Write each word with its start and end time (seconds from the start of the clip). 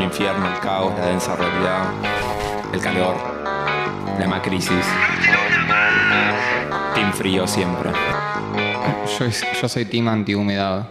el 0.00 0.06
infierno, 0.06 0.46
el 0.48 0.60
caos, 0.60 0.98
la 0.98 1.06
densa 1.06 1.36
realidad, 1.36 1.92
el 2.72 2.80
calor, 2.80 3.14
la 4.18 4.26
macrisis. 4.26 4.86
Team 6.94 7.12
frío 7.12 7.46
siempre. 7.46 7.90
Yo, 9.18 9.26
yo 9.60 9.68
soy 9.68 9.84
team 9.84 10.08
antihumedad. 10.08 10.90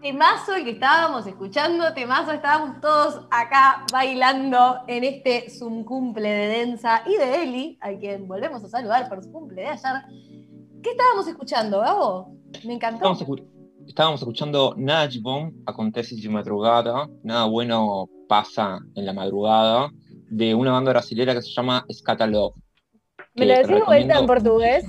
Temazo 0.00 0.54
el 0.54 0.64
que 0.64 0.70
estábamos 0.70 1.26
escuchando, 1.26 1.92
temazo, 1.92 2.32
estábamos 2.32 2.80
todos 2.80 3.26
acá 3.30 3.84
bailando 3.92 4.78
en 4.86 5.04
este 5.04 5.50
Zoom 5.50 5.84
cumple 5.84 6.30
de 6.30 6.48
Densa 6.48 7.02
y 7.04 7.16
de 7.16 7.42
Eli, 7.42 7.78
a 7.82 7.90
quien 7.90 8.26
volvemos 8.26 8.64
a 8.64 8.68
saludar 8.68 9.06
por 9.10 9.22
su 9.22 9.30
cumple 9.30 9.62
de 9.62 9.68
ayer. 9.68 10.02
¿Qué 10.82 10.90
estábamos 10.92 11.26
escuchando, 11.28 11.80
Gabo? 11.80 12.37
Me 12.64 12.74
encantó. 12.74 13.16
Estábamos, 13.86 14.20
escuchando 14.20 14.74
Nada 14.76 15.08
Acontece 15.66 16.16
de 16.16 16.28
madrugada, 16.28 17.08
Nada 17.22 17.46
bueno 17.46 18.08
pasa 18.28 18.78
en 18.94 19.06
la 19.06 19.12
madrugada, 19.14 19.90
de 20.30 20.54
una 20.54 20.72
banda 20.72 20.90
brasilera 20.90 21.34
que 21.34 21.42
se 21.42 21.50
llama 21.50 21.84
Scatalog. 21.90 22.52
¿Me 23.34 23.46
lo 23.46 23.54
decís 23.54 23.84
vuelta 23.86 24.18
en 24.18 24.26
portugués? 24.26 24.84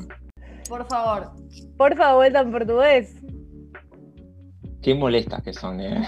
Por 0.68 0.86
favor. 0.88 1.32
Por 1.78 1.96
favor, 1.96 2.16
vuelta 2.18 2.42
en 2.42 2.52
portugués. 2.52 3.16
Qué 4.82 4.96
molestas 4.96 5.44
que 5.44 5.54
son, 5.54 5.80
¿eh? 5.82 6.06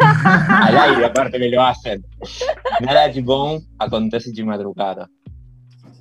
Al 0.00 0.76
aire, 0.76 1.06
aparte 1.06 1.38
que 1.38 1.48
lo 1.48 1.62
hacen. 1.62 2.04
Nada 2.80 3.10
bom 3.22 3.60
acontece 3.78 4.32
de 4.32 4.44
madrugada. 4.44 5.08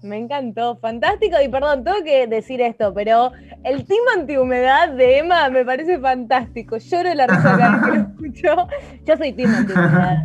Me 0.03 0.17
encantó, 0.17 0.75
fantástico. 0.75 1.37
Y 1.41 1.47
perdón, 1.47 1.85
tengo 1.85 2.03
que 2.03 2.27
decir 2.27 2.61
esto, 2.61 2.93
pero 2.93 3.31
el 3.63 3.85
team 3.85 4.01
antihumedad 4.17 4.89
de 4.89 5.19
Emma 5.19 5.49
me 5.49 5.63
parece 5.63 5.97
fantástico. 5.97 6.77
Lloro 6.77 7.13
la 7.13 7.25
risa 7.25 7.57
cada 7.57 7.77
vez 7.77 7.85
que 7.85 7.91
lo 7.91 8.03
escucho. 8.09 8.67
Yo 9.05 9.17
soy 9.17 9.31
team 9.31 9.55
antihumedad. 9.55 10.17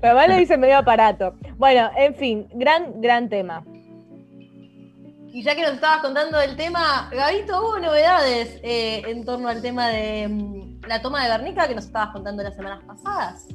Pero 0.00 0.18
además 0.18 0.28
lo 0.28 0.36
dice 0.36 0.58
medio 0.58 0.76
aparato. 0.76 1.34
Bueno, 1.56 1.90
en 1.96 2.14
fin, 2.14 2.46
gran, 2.52 3.00
gran 3.00 3.30
tema. 3.30 3.64
Y 5.32 5.42
ya 5.42 5.56
que 5.56 5.62
nos 5.62 5.72
estabas 5.72 6.02
contando 6.02 6.38
del 6.38 6.54
tema, 6.54 7.08
Gabito, 7.10 7.60
hubo 7.60 7.78
novedades 7.80 8.60
eh, 8.62 9.02
en 9.06 9.24
torno 9.24 9.48
al 9.48 9.62
tema 9.62 9.88
de 9.88 10.28
mm, 10.28 10.82
la 10.86 11.00
toma 11.00 11.24
de 11.24 11.30
Guernica 11.30 11.66
que 11.66 11.74
nos 11.74 11.86
estabas 11.86 12.10
contando 12.10 12.42
las 12.42 12.54
semanas 12.54 12.84
pasadas. 12.86 13.48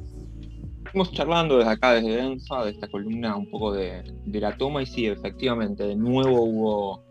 Estamos 0.90 1.12
charlando 1.12 1.58
desde 1.58 1.70
acá, 1.70 1.92
desde 1.92 2.16
Densa, 2.16 2.64
de 2.64 2.72
esta 2.72 2.88
columna, 2.88 3.36
un 3.36 3.48
poco 3.48 3.72
de, 3.72 4.02
la 4.26 4.56
toma, 4.56 4.82
y 4.82 4.86
sí, 4.86 5.06
efectivamente, 5.06 5.84
de 5.84 5.94
nuevo 5.94 6.42
hubo 6.42 7.04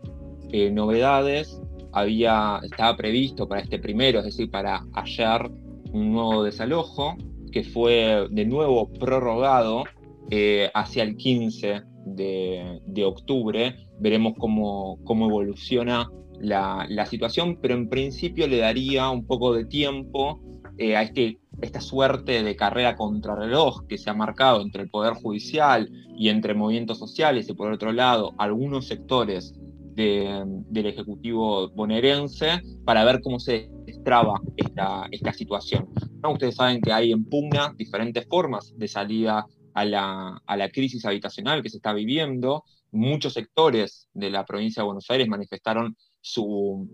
eh, 0.52 0.70
novedades. 0.70 1.62
Había, 1.90 2.60
estaba 2.62 2.94
previsto 2.98 3.48
para 3.48 3.62
este 3.62 3.78
primero, 3.78 4.18
es 4.18 4.26
decir, 4.26 4.50
para 4.50 4.84
ayer, 4.92 5.50
un 5.94 6.12
nuevo 6.12 6.42
desalojo, 6.42 7.16
que 7.52 7.64
fue 7.64 8.26
de 8.30 8.44
nuevo 8.44 8.92
prorrogado 8.92 9.84
eh, 10.28 10.70
hacia 10.74 11.02
el 11.02 11.16
15 11.16 11.80
de, 12.04 13.04
octubre. 13.06 13.76
Veremos 13.98 14.34
cómo, 14.36 14.98
evoluciona 15.08 16.10
la, 16.38 17.06
situación, 17.06 17.56
pero 17.62 17.72
en 17.72 17.88
principio 17.88 18.46
le 18.46 18.58
daría 18.58 19.08
un 19.08 19.26
poco 19.26 19.54
de 19.54 19.64
tiempo 19.64 20.38
eh, 20.76 20.96
a 20.96 21.02
este, 21.02 21.38
esta 21.62 21.80
suerte 21.80 22.42
de 22.42 22.56
carrera 22.56 22.96
contrarreloj 22.96 23.86
que 23.86 23.98
se 23.98 24.10
ha 24.10 24.14
marcado 24.14 24.60
entre 24.60 24.82
el 24.82 24.90
Poder 24.90 25.14
Judicial 25.14 25.90
y 26.16 26.28
entre 26.28 26.54
movimientos 26.54 26.98
sociales 26.98 27.48
y 27.48 27.54
por 27.54 27.72
otro 27.72 27.92
lado 27.92 28.34
algunos 28.38 28.86
sectores 28.86 29.54
del 29.94 30.86
Ejecutivo 30.86 31.68
bonaerense 31.70 32.62
para 32.84 33.04
ver 33.04 33.20
cómo 33.20 33.38
se 33.38 33.70
destraba 33.84 34.40
esta, 34.56 35.06
esta 35.10 35.32
situación. 35.32 35.88
Ustedes 36.26 36.56
saben 36.56 36.80
que 36.80 36.92
hay 36.92 37.12
en 37.12 37.24
pugna 37.24 37.74
diferentes 37.76 38.26
formas 38.26 38.72
de 38.76 38.88
salida 38.88 39.46
a 39.74 39.84
la, 39.84 40.40
a 40.46 40.56
la 40.56 40.70
crisis 40.70 41.04
habitacional 41.04 41.62
que 41.62 41.68
se 41.68 41.76
está 41.76 41.92
viviendo. 41.92 42.64
Muchos 42.92 43.34
sectores 43.34 44.08
de 44.14 44.30
la 44.30 44.46
provincia 44.46 44.82
de 44.82 44.86
Buenos 44.86 45.10
Aires 45.10 45.28
manifestaron 45.28 45.96
su, 46.20 46.88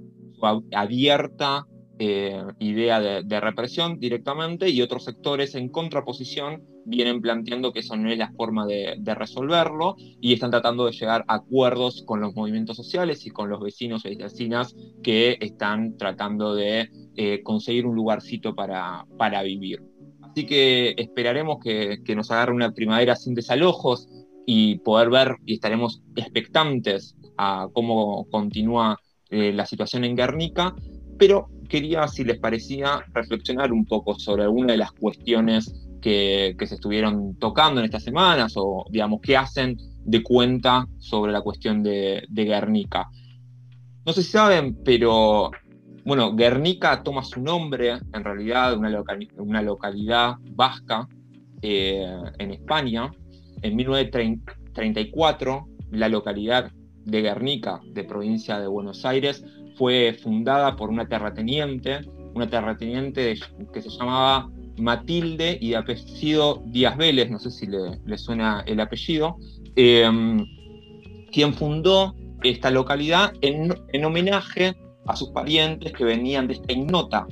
abierta 0.72 1.66
eh, 1.98 2.42
idea 2.58 3.00
de, 3.00 3.40
represión 3.40 3.98
directamente 3.98 4.68
y 4.68 4.82
otros 4.82 5.04
sectores 5.04 5.54
en 5.54 5.70
contraposición 5.70 6.62
vienen 6.84 7.22
planteando 7.22 7.72
que 7.72 7.80
eso 7.80 7.96
no 7.96 8.10
es 8.10 8.18
la 8.18 8.32
forma 8.32 8.66
de, 8.66 8.98
resolverlo 9.14 9.96
y 9.98 10.34
están 10.34 10.50
tratando 10.50 10.84
de 10.84 10.92
llegar 10.92 11.24
a 11.26 11.36
acuerdos 11.36 12.02
con 12.06 12.20
los 12.20 12.34
movimientos 12.34 12.76
sociales 12.76 13.24
y 13.24 13.30
con 13.30 13.48
los 13.48 13.60
vecinos 13.60 14.04
y 14.04 14.14
vecinas 14.14 14.76
que 15.02 15.38
están 15.40 15.96
tratando 15.96 16.54
de 16.54 16.90
eh, 17.16 17.42
conseguir 17.42 17.86
un 17.86 17.94
lugarcito 17.94 18.54
para, 18.54 19.06
para 19.16 19.42
vivir. 19.42 19.82
Así 20.20 20.44
que 20.44 20.94
esperaremos 20.98 21.56
que, 21.64 21.98
nos 22.14 22.30
agarre 22.30 22.52
una 22.52 22.72
primavera 22.72 23.16
sin 23.16 23.32
desalojos 23.32 24.06
y 24.44 24.76
poder 24.80 25.08
ver 25.08 25.36
y 25.46 25.54
estaremos 25.54 26.02
expectantes 26.14 27.16
a 27.38 27.68
cómo 27.72 28.26
continúa 28.30 28.98
eh, 29.30 29.54
la 29.54 29.64
situación 29.64 30.04
en 30.04 30.14
Guernica, 30.14 30.74
pero 31.18 31.48
quería, 31.66 32.08
si 32.08 32.24
les 32.24 32.38
parecía, 32.38 33.04
reflexionar 33.12 33.72
un 33.72 33.84
poco 33.84 34.18
sobre 34.18 34.44
alguna 34.44 34.72
de 34.72 34.78
las 34.78 34.92
cuestiones 34.92 35.86
que, 36.00 36.56
se 36.66 36.74
estuvieron 36.74 37.36
tocando 37.36 37.80
en 37.80 37.86
estas 37.86 38.04
semanas, 38.04 38.54
o 38.56 38.84
digamos, 38.90 39.20
qué 39.20 39.36
hacen 39.36 39.76
de 40.04 40.22
cuenta 40.22 40.86
sobre 40.98 41.32
la 41.32 41.40
cuestión 41.40 41.82
de, 41.82 42.26
Guernica. 42.30 43.08
No 44.04 44.12
sé 44.12 44.22
si 44.22 44.30
saben, 44.30 44.78
pero 44.84 45.50
bueno, 46.04 46.36
Guernica 46.36 47.02
toma 47.02 47.24
su 47.24 47.40
nombre, 47.40 47.98
en 48.12 48.24
realidad, 48.24 48.70
de 48.70 48.76
una, 48.76 49.04
una 49.38 49.62
localidad 49.62 50.36
vasca 50.50 51.08
eh, 51.62 52.06
en 52.38 52.50
España. 52.52 53.10
En 53.62 53.74
1934, 53.74 55.66
la 55.90 56.08
localidad 56.08 56.70
de 57.04 57.22
Guernica, 57.22 57.80
de 57.92 58.04
provincia 58.04 58.60
de 58.60 58.68
Buenos 58.68 59.04
Aires, 59.04 59.44
fue 59.76 60.16
fundada 60.22 60.76
por 60.76 60.90
una 60.90 61.08
terrateniente, 61.08 62.00
una 62.34 62.48
terrateniente 62.48 63.34
que 63.72 63.82
se 63.82 63.90
llamaba 63.90 64.48
Matilde 64.78 65.58
y 65.60 65.70
de 65.70 65.76
apellido 65.76 66.62
Díaz 66.66 66.96
Vélez, 66.96 67.30
no 67.30 67.38
sé 67.38 67.50
si 67.50 67.66
le, 67.66 68.18
suena 68.18 68.62
el 68.66 68.80
apellido, 68.80 69.36
em, 69.74 70.44
quien 71.30 71.54
fundó 71.54 72.14
esta 72.42 72.70
localidad 72.70 73.32
en, 73.40 73.74
en, 73.92 74.04
homenaje 74.04 74.74
a 75.06 75.16
sus 75.16 75.30
parientes 75.30 75.92
que 75.92 76.04
venían 76.04 76.46
de 76.46 76.54
esta 76.54 76.72
ignota 76.72 77.26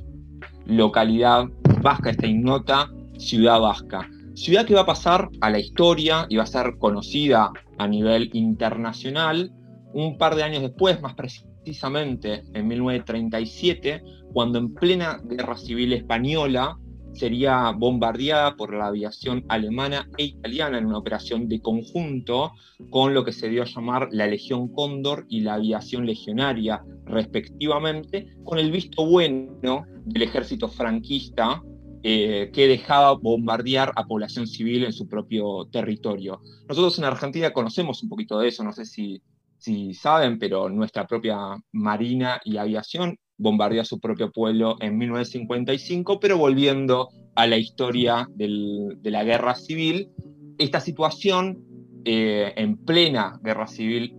localidad 0.67 1.45
vasca, 1.83 2.11
esta 2.11 2.27
ignota 2.27 2.91
ciudad 3.19 3.61
vasca. 3.61 4.09
Ciudad 4.35 4.65
que 4.65 4.75
va 4.75 4.81
a 4.81 4.87
pasar 4.87 5.29
a 5.41 5.51
la 5.51 5.59
historia 5.59 6.27
y 6.29 6.37
va 6.37 6.45
a 6.45 6.47
ser 6.47 6.77
conocida 6.79 7.53
a 7.79 7.87
nivel 7.87 8.31
internacional 8.33 9.53
un 9.93 10.19
par 10.19 10.35
de 10.35 10.43
años 10.43 10.63
después, 10.63 11.01
más 11.01 11.15
precisamente 11.15 11.54
en 11.67 12.69
1937, 12.69 14.03
cuando 14.33 14.59
en 14.59 14.75
plena 14.75 15.21
guerra 15.25 15.57
civil 15.57 15.93
española 15.93 16.79
sería 17.15 17.71
bombardeada 17.71 18.57
por 18.57 18.75
la 18.75 18.89
aviación 18.89 19.45
alemana 19.49 20.09
e 20.19 20.25
italiana 20.25 20.79
en 20.79 20.87
una 20.87 20.99
operación 20.99 21.49
de 21.49 21.61
conjunto 21.61 22.53
con 22.91 23.15
lo 23.15 23.25
que 23.25 23.33
se 23.33 23.49
dio 23.49 23.63
a 23.63 23.67
llamar 23.67 24.09
la 24.11 24.27
Legión 24.27 24.69
Cóndor 24.69 25.25
y 25.29 25.41
la 25.41 25.55
aviación 25.55 26.07
legionaria, 26.07 26.83
respectivamente, 27.05 28.27
con 28.45 28.59
el 28.59 28.73
visto 28.73 29.07
bueno 29.07 29.85
del 30.05 30.23
ejército 30.23 30.69
franquista 30.69 31.63
eh, 32.03 32.51
que 32.53 32.69
dejaba 32.69 33.13
bombardear 33.13 33.93
a 33.97 34.05
población 34.05 34.47
civil 34.47 34.85
en 34.85 34.93
su 34.93 35.09
propio 35.09 35.67
territorio. 35.71 36.41
Nosotros 36.69 36.99
en 36.99 37.05
Argentina 37.05 37.53
conocemos 37.53 38.03
un 38.03 38.09
poquito 38.09 38.39
de 38.39 38.49
eso, 38.49 38.63
no 38.65 38.73
sé 38.73 38.85
si 38.85 39.23
si 39.65 39.95
saben, 39.95 40.39
pero 40.39 40.69
nuestra 40.69 41.07
propia 41.07 41.57
Marina 41.73 42.39
y 42.45 42.59
Aviación 42.59 43.17
bombardeó 43.39 43.83
su 43.85 43.99
propio 43.99 44.31
pueblo 44.31 44.77
en 44.81 44.99
1955, 44.99 46.21
pero 46.21 46.37
volviendo 46.37 47.09
a 47.35 47.47
la 47.47 47.57
historia 47.57 48.29
de 48.35 49.11
la 49.11 49.25
guerra 49.25 49.55
civil, 49.55 50.11
esta 50.59 50.81
situación 50.81 51.65
eh, 52.05 52.53
en 52.57 52.77
plena 52.77 53.41
guerra 53.43 53.67
civil 53.67 54.15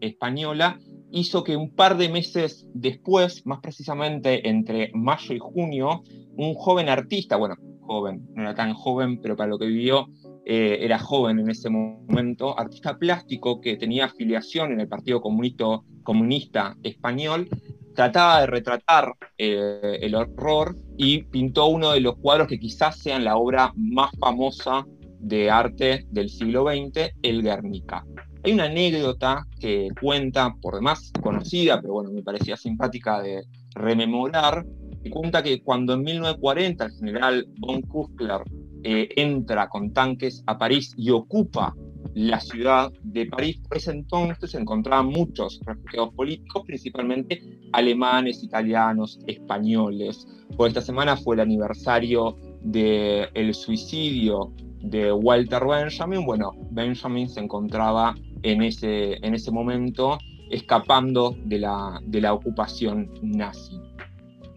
española 0.00 0.80
hizo 1.12 1.44
que 1.44 1.56
un 1.56 1.70
par 1.70 1.96
de 1.96 2.08
meses 2.08 2.66
después, 2.74 3.46
más 3.46 3.60
precisamente 3.60 4.48
entre 4.48 4.90
mayo 4.92 5.34
y 5.34 5.38
junio, 5.38 6.02
un 6.36 6.54
joven 6.54 6.88
artista, 6.88 7.36
bueno, 7.36 7.54
joven, 7.80 8.26
no 8.34 8.42
era 8.42 8.56
tan 8.56 8.74
joven, 8.74 9.20
pero 9.20 9.36
para 9.36 9.50
lo 9.50 9.58
que 9.58 9.66
vivió 9.66 10.08
eh, 10.44 10.78
era 10.80 10.98
joven 10.98 11.38
en 11.38 11.50
ese 11.50 11.70
momento, 11.70 12.58
artista 12.58 12.98
plástico 12.98 13.60
que 13.60 13.76
tenía 13.76 14.06
afiliación 14.06 14.72
en 14.72 14.80
el 14.80 14.88
Partido 14.88 15.20
Comunista, 15.20 15.80
Comunista 16.02 16.76
Español, 16.82 17.48
trataba 17.94 18.40
de 18.40 18.46
retratar 18.46 19.12
eh, 19.36 19.98
el 20.00 20.14
horror 20.14 20.76
y 20.96 21.24
pintó 21.24 21.66
uno 21.66 21.92
de 21.92 22.00
los 22.00 22.16
cuadros 22.16 22.48
que 22.48 22.58
quizás 22.58 22.98
sean 22.98 23.24
la 23.24 23.36
obra 23.36 23.72
más 23.76 24.10
famosa 24.18 24.86
de 25.18 25.50
arte 25.50 26.06
del 26.10 26.30
siglo 26.30 26.64
XX, 26.64 27.12
el 27.22 27.42
Guernica. 27.42 28.04
Hay 28.42 28.52
una 28.52 28.64
anécdota 28.64 29.46
que 29.58 29.88
cuenta, 30.00 30.54
por 30.62 30.76
demás 30.76 31.12
conocida, 31.22 31.80
pero 31.80 31.94
bueno, 31.94 32.10
me 32.10 32.22
parecía 32.22 32.56
simpática 32.56 33.20
de 33.20 33.42
rememorar, 33.74 34.64
que 35.02 35.10
cuenta 35.10 35.42
que 35.42 35.62
cuando 35.62 35.92
en 35.92 36.02
1940 36.02 36.84
el 36.86 36.92
general 36.92 37.46
von 37.58 37.82
Kuskler 37.82 38.40
eh, 38.82 39.08
entra 39.16 39.68
con 39.68 39.92
tanques 39.92 40.42
a 40.46 40.58
París 40.58 40.94
y 40.96 41.10
ocupa 41.10 41.74
la 42.14 42.40
ciudad 42.40 42.90
de 43.02 43.26
París, 43.26 43.60
por 43.68 43.76
ese 43.76 43.92
entonces 43.92 44.50
se 44.50 44.58
encontraban 44.58 45.06
muchos 45.06 45.60
refugiados 45.64 46.12
políticos, 46.14 46.62
principalmente 46.66 47.42
alemanes, 47.72 48.42
italianos, 48.42 49.20
españoles. 49.26 50.26
Por 50.56 50.68
esta 50.68 50.80
semana 50.80 51.16
fue 51.16 51.36
el 51.36 51.40
aniversario 51.40 52.36
del 52.62 53.54
suicidio 53.54 54.52
de 54.82 55.12
Walter 55.12 55.64
Benjamin. 55.66 56.24
Bueno, 56.24 56.52
Benjamin 56.70 57.28
se 57.28 57.40
encontraba 57.40 58.14
en 58.42 58.62
ese, 58.62 59.24
en 59.24 59.34
ese 59.34 59.50
momento 59.50 60.18
escapando 60.50 61.36
de 61.44 61.60
la, 61.60 62.00
de 62.04 62.20
la 62.20 62.34
ocupación 62.34 63.08
nazi. 63.22 63.80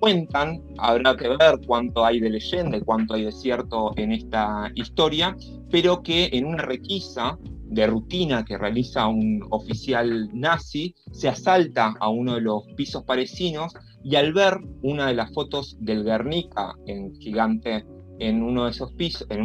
Cuentan, 0.03 0.61
habrá 0.79 1.15
que 1.15 1.29
ver 1.29 1.61
cuánto 1.65 2.03
hay 2.03 2.19
de 2.19 2.29
leyenda 2.29 2.75
y 2.75 2.81
cuánto 2.81 3.13
hay 3.13 3.23
de 3.23 3.31
cierto 3.31 3.93
en 3.95 4.11
esta 4.11 4.69
historia, 4.75 5.33
pero 5.71 6.03
que 6.03 6.29
en 6.33 6.43
una 6.43 6.61
requisa 6.61 7.39
de 7.69 7.87
rutina 7.87 8.43
que 8.43 8.57
realiza 8.57 9.07
un 9.07 9.39
oficial 9.49 10.29
nazi, 10.33 10.93
se 11.13 11.29
asalta 11.29 11.93
a 12.01 12.09
uno 12.09 12.35
de 12.35 12.41
los 12.41 12.63
pisos 12.75 13.05
parecinos 13.05 13.71
y 14.03 14.17
al 14.17 14.33
ver 14.33 14.57
una 14.81 15.07
de 15.07 15.13
las 15.13 15.33
fotos 15.33 15.77
del 15.79 16.03
Guernica 16.03 16.75
en 16.85 17.15
gigante 17.15 17.85
en 18.19 18.43
uno 18.43 18.65
de 18.65 18.71
esos 18.71 18.91
pisos, 18.95 19.25
en 19.29 19.41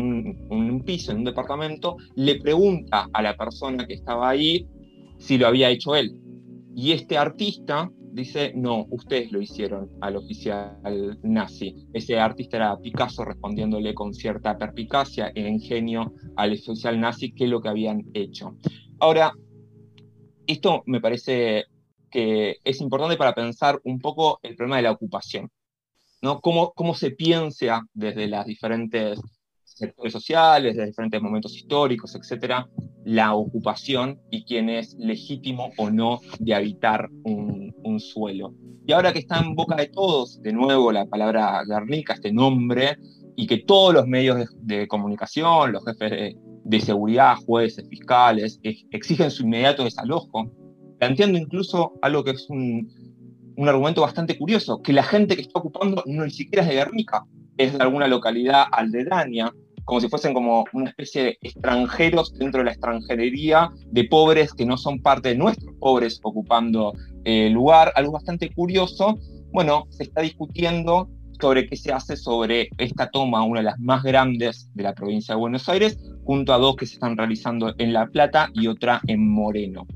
un, 0.50 0.82
piso, 0.84 1.12
en 1.12 1.19
un 1.19 1.25
departamento, 1.25 1.99
le 2.16 2.34
pregunta 2.40 3.08
a 3.12 3.22
la 3.22 3.37
persona 3.37 3.87
que 3.87 3.94
estaba 3.94 4.28
ahí 4.28 4.66
si 5.19 5.38
lo 5.38 5.46
había 5.46 5.70
hecho 5.70 5.94
él. 5.94 6.16
Y 6.75 6.90
este 6.90 7.16
artista 7.16 7.93
dice, 8.19 8.53
no, 8.55 8.87
ustedes 8.91 9.32
lo 9.32 9.41
hicieron 9.41 9.91
al 10.00 10.17
oficial 10.17 11.19
nazi. 11.23 11.88
Ese 11.93 12.19
artista 12.19 12.56
era 12.56 12.76
Picasso 12.79 13.25
respondiéndole 13.25 13.94
con 13.94 14.12
cierta 14.12 14.59
perpicacia 14.59 15.32
e 15.35 15.49
ingenio 15.49 16.12
al 16.37 16.53
oficial 16.53 17.00
nazi 17.00 17.32
qué 17.32 17.44
es 17.44 17.50
lo 17.50 17.62
que 17.62 17.69
habían 17.69 18.05
hecho. 18.12 18.56
Ahora, 18.99 19.32
esto 20.47 20.82
me 20.87 21.00
parece 21.00 21.67
que 22.11 22.56
es 22.65 22.81
importante 22.81 23.17
para 23.17 23.35
pensar 23.35 23.81
un 23.85 23.99
poco 23.99 24.41
el 24.43 24.56
problema 24.56 24.76
de 24.76 24.82
la 24.82 24.93
ocupación. 24.93 25.50
¿no? 26.21 26.41
Cómo, 26.41 26.73
cómo 26.73 26.94
se 26.94 27.12
piensa 27.12 27.82
desde 27.93 28.26
las 28.26 28.47
diferentes 28.47 29.21
sectores 29.78 30.12
sociales, 30.12 30.76
de 30.76 30.86
diferentes 30.86 31.20
momentos 31.22 31.54
históricos, 31.56 32.14
etcétera, 32.14 32.69
la 33.04 33.34
ocupación 33.34 34.20
y 34.30 34.44
quién 34.44 34.69
es 34.69 34.94
legítimo 34.98 35.70
o 35.76 35.90
no 35.90 36.20
de 36.38 36.54
habitar 36.54 37.08
un, 37.25 37.75
un, 37.84 38.00
suelo. 38.00 38.54
Y 38.86 38.92
ahora 38.92 39.12
que 39.12 39.20
está 39.20 39.38
en 39.38 39.54
boca 39.54 39.76
de 39.76 39.86
todos, 39.86 40.42
de 40.42 40.52
nuevo 40.52 40.92
la 40.92 41.06
palabra 41.06 41.62
Guernica, 41.66 42.14
este 42.14 42.32
nombre, 42.32 42.98
y 43.36 43.46
que 43.46 43.58
todos 43.58 43.94
los 43.94 44.06
medios 44.06 44.48
de, 44.60 44.88
comunicación, 44.88 45.72
los 45.72 45.84
jefes 45.84 46.10
de, 46.10 46.36
de, 46.64 46.80
seguridad, 46.80 47.36
jueces, 47.46 47.88
fiscales, 47.88 48.60
exigen 48.62 49.30
su 49.30 49.44
inmediato 49.44 49.84
desalojo, 49.84 50.50
planteando 50.98 51.38
incluso 51.38 51.94
algo 52.02 52.25
que 52.25 52.32
es 52.32 52.50
un, 52.50 52.90
un 53.58 53.69
argumento 53.69 54.02
bastante 54.02 54.38
curioso, 54.38 54.80
que 54.82 54.92
la 54.92 55.02
gente 55.02 55.34
que 55.34 55.42
está 55.42 55.58
ocupando 55.58 56.02
no 56.06 56.25
ni 56.25 56.30
siquiera 56.30 56.62
es 56.62 56.69
de 56.69 56.76
Guernica, 56.76 57.25
es 57.56 57.72
de 57.72 57.82
alguna 57.82 58.06
localidad 58.06 58.66
aldedaña, 58.70 59.52
como 59.88 60.02
si 60.02 60.08
fuesen 60.11 60.35
como 60.35 60.67
una 60.75 60.90
especie 60.90 61.23
de 61.23 61.38
extranjeros 61.40 62.35
dentro 62.35 62.58
de 62.58 62.67
la 62.67 62.73
extranjería, 62.73 63.70
de 63.87 64.05
pobres 64.05 64.52
que 64.52 64.67
no 64.67 64.76
son 64.76 65.00
parte 65.00 65.31
de 65.31 65.37
nuestros 65.37 65.75
pobres 65.81 66.20
ocupando 66.23 66.93
el 67.25 67.55
lugar, 67.55 67.90
algo 67.96 68.12
bastante 68.12 68.52
curioso. 68.52 69.19
Bueno, 69.50 69.87
se 69.88 70.02
está 70.02 70.20
discutiendo 70.20 71.08
sobre 71.40 71.67
qué 71.67 71.75
se 71.75 71.90
hace 71.90 72.19
sobre 72.19 72.69
esta 72.76 73.08
toma, 73.08 73.43
una 73.44 73.61
de 73.61 73.64
las 73.64 73.81
más 73.81 74.02
grandes 74.02 74.70
de 74.75 74.82
la 74.82 74.93
provincia 74.93 75.35
de 75.35 75.40
Buenos 75.40 75.67
Aires, 75.70 75.99
junto 76.25 76.52
a 76.52 76.58
dos 76.58 76.76
que 76.76 76.85
se 76.85 76.94
están 76.94 77.17
realizando 77.17 77.75
en 77.79 77.94
La 77.94 78.08
Plata 78.08 78.50
y 78.52 78.67
otra 78.67 79.00
en 79.06 79.26
Moreno. 79.26 79.87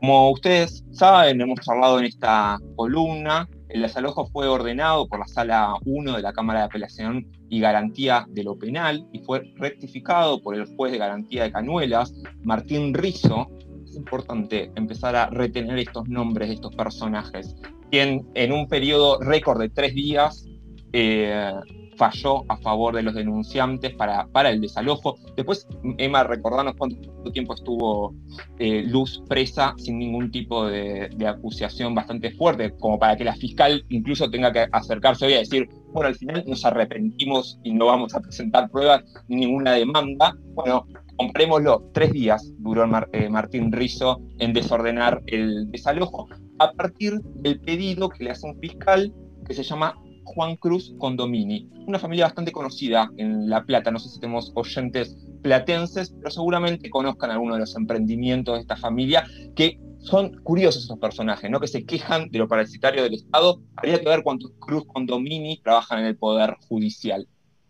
Como 0.00 0.30
ustedes 0.30 0.86
saben, 0.92 1.38
hemos 1.42 1.60
charlado 1.60 1.98
en 1.98 2.06
esta 2.06 2.58
columna, 2.76 3.46
el 3.68 3.82
desalojo 3.82 4.26
fue 4.26 4.48
ordenado 4.48 5.08
por 5.08 5.18
la 5.18 5.26
Sala 5.26 5.74
1 5.84 6.16
de 6.16 6.22
la 6.22 6.32
Cámara 6.32 6.60
de 6.60 6.64
Apelación 6.66 7.26
y 7.48 7.60
Garantía 7.60 8.26
de 8.28 8.44
lo 8.44 8.58
Penal 8.58 9.06
y 9.12 9.20
fue 9.20 9.52
rectificado 9.56 10.40
por 10.40 10.54
el 10.54 10.66
juez 10.76 10.92
de 10.92 10.98
garantía 10.98 11.44
de 11.44 11.52
Canuelas, 11.52 12.14
Martín 12.42 12.94
Rizzo. 12.94 13.48
Es 13.84 13.96
importante 13.96 14.70
empezar 14.74 15.16
a 15.16 15.30
retener 15.30 15.78
estos 15.78 16.08
nombres 16.08 16.48
de 16.48 16.54
estos 16.54 16.74
personajes, 16.74 17.56
quien 17.90 18.26
en 18.34 18.52
un 18.52 18.68
periodo 18.68 19.20
récord 19.20 19.60
de 19.60 19.68
tres 19.68 19.94
días 19.94 20.46
eh, 20.92 21.52
falló 21.98 22.44
a 22.48 22.56
favor 22.58 22.94
de 22.94 23.02
los 23.02 23.14
denunciantes 23.14 23.92
para, 23.94 24.26
para 24.28 24.50
el 24.50 24.60
desalojo. 24.60 25.16
Después, 25.36 25.66
Emma, 25.98 26.22
recordanos 26.22 26.74
cuánto 26.78 27.32
tiempo 27.32 27.54
estuvo 27.54 28.14
eh, 28.58 28.84
Luz 28.86 29.22
presa 29.28 29.74
sin 29.76 29.98
ningún 29.98 30.30
tipo 30.30 30.66
de, 30.66 31.10
acusación 31.26 31.94
bastante 31.94 32.30
fuerte, 32.30 32.72
como 32.78 32.98
para 32.98 33.16
que 33.16 33.24
la 33.24 33.34
fiscal 33.34 33.84
incluso 33.90 34.30
tenga 34.30 34.52
que 34.52 34.66
acercarse 34.72 35.26
hoy 35.26 35.34
a 35.34 35.38
decir, 35.38 35.68
bueno, 35.92 36.08
al 36.08 36.14
final 36.14 36.44
nos 36.46 36.64
arrepentimos 36.64 37.58
y 37.64 37.72
no 37.72 37.86
vamos 37.86 38.14
a 38.14 38.20
presentar 38.20 38.70
pruebas 38.70 39.04
ni 39.28 39.36
ninguna 39.36 39.72
demanda. 39.72 40.34
Bueno, 40.54 40.86
comprémoslo, 41.16 41.90
tres 41.92 42.12
días 42.12 42.52
duró 42.58 42.88
eh, 43.12 43.28
Martín 43.28 43.72
Rizzo 43.72 44.20
en 44.38 44.52
desordenar 44.52 45.20
el 45.26 45.70
desalojo 45.70 46.28
a 46.60 46.72
partir 46.72 47.20
del 47.20 47.60
pedido 47.60 48.08
que 48.08 48.24
le 48.24 48.30
hace 48.30 48.46
un 48.46 48.58
fiscal 48.58 49.12
que 49.46 49.54
se 49.54 49.62
llama 49.62 49.94
Juan 50.34 50.56
Cruz 50.56 50.94
Condomini, 50.98 51.68
una 51.86 51.98
familia 51.98 52.26
bastante 52.26 52.52
conocida 52.52 53.10
en 53.16 53.48
La 53.48 53.64
Plata. 53.64 53.90
No 53.90 53.98
sé 53.98 54.08
si 54.08 54.20
tenemos 54.20 54.52
oyentes 54.54 55.16
platenses, 55.42 56.10
pero 56.10 56.30
seguramente 56.30 56.90
conozcan 56.90 57.30
algunos 57.30 57.56
de 57.56 57.60
los 57.60 57.76
emprendimientos 57.76 58.54
de 58.56 58.60
esta 58.60 58.76
familia 58.76 59.24
que 59.54 59.80
son 60.00 60.40
curiosos 60.42 60.84
esos 60.84 60.98
personajes, 60.98 61.50
¿no? 61.50 61.60
que 61.60 61.66
se 61.66 61.84
quejan 61.84 62.30
de 62.30 62.38
lo 62.38 62.48
parasitario 62.48 63.02
del 63.02 63.14
Estado. 63.14 63.60
Habría 63.76 64.00
que 64.00 64.08
ver 64.08 64.22
cuántos 64.22 64.52
Cruz 64.58 64.84
Condomini 64.86 65.60
trabajan 65.62 66.00
en 66.00 66.06
el 66.06 66.16
Poder 66.16 66.56
Judicial. 66.68 67.26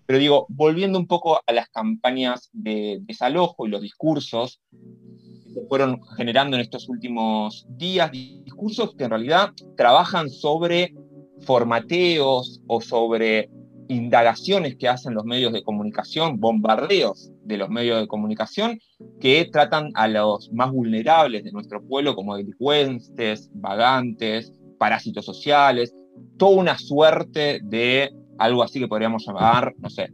Pero 0.07 0.19
digo, 0.19 0.47
volviendo 0.49 0.99
un 0.99 1.07
poco 1.07 1.41
a 1.47 1.53
las 1.53 1.69
campañas 1.69 2.49
de 2.53 2.99
desalojo 3.03 3.67
y 3.67 3.71
los 3.71 3.83
discursos 3.83 4.61
que 4.73 5.61
fueron 5.69 6.01
generando 6.17 6.57
en 6.57 6.63
estos 6.63 6.89
últimos 6.89 7.67
días, 7.69 8.11
discursos 8.11 8.95
que 8.97 9.05
en 9.05 9.11
realidad 9.11 9.53
trabajan 9.77 10.31
sobre 10.31 10.95
formateos 11.43 12.61
o 12.67 12.81
sobre 12.81 13.51
indagaciones 13.89 14.77
que 14.77 14.89
hacen 14.89 15.15
los 15.15 15.25
medios 15.25 15.53
de 15.53 15.63
comunicación, 15.63 16.39
bombardeos 16.39 17.33
de 17.45 17.57
los 17.57 17.71
medios 17.71 18.01
de 18.01 18.07
comunicación, 18.07 18.79
que 19.21 19.49
tratan 19.51 19.91
a 19.95 20.09
los 20.09 20.53
más 20.53 20.71
vulnerables 20.71 21.45
de 21.45 21.53
nuestro 21.53 21.83
pueblo 21.83 22.15
como 22.15 22.37
delincuentes, 22.37 23.51
vagantes, 23.55 24.53
parásitos 24.79 25.25
sociales, 25.25 25.95
toda 26.37 26.57
una 26.57 26.79
suerte 26.79 27.61
de 27.63 28.13
algo 28.39 28.63
así 28.63 28.79
que 28.79 28.89
podríamos 28.89 29.27
llamar, 29.27 29.75
no 29.79 29.91
sé, 29.91 30.11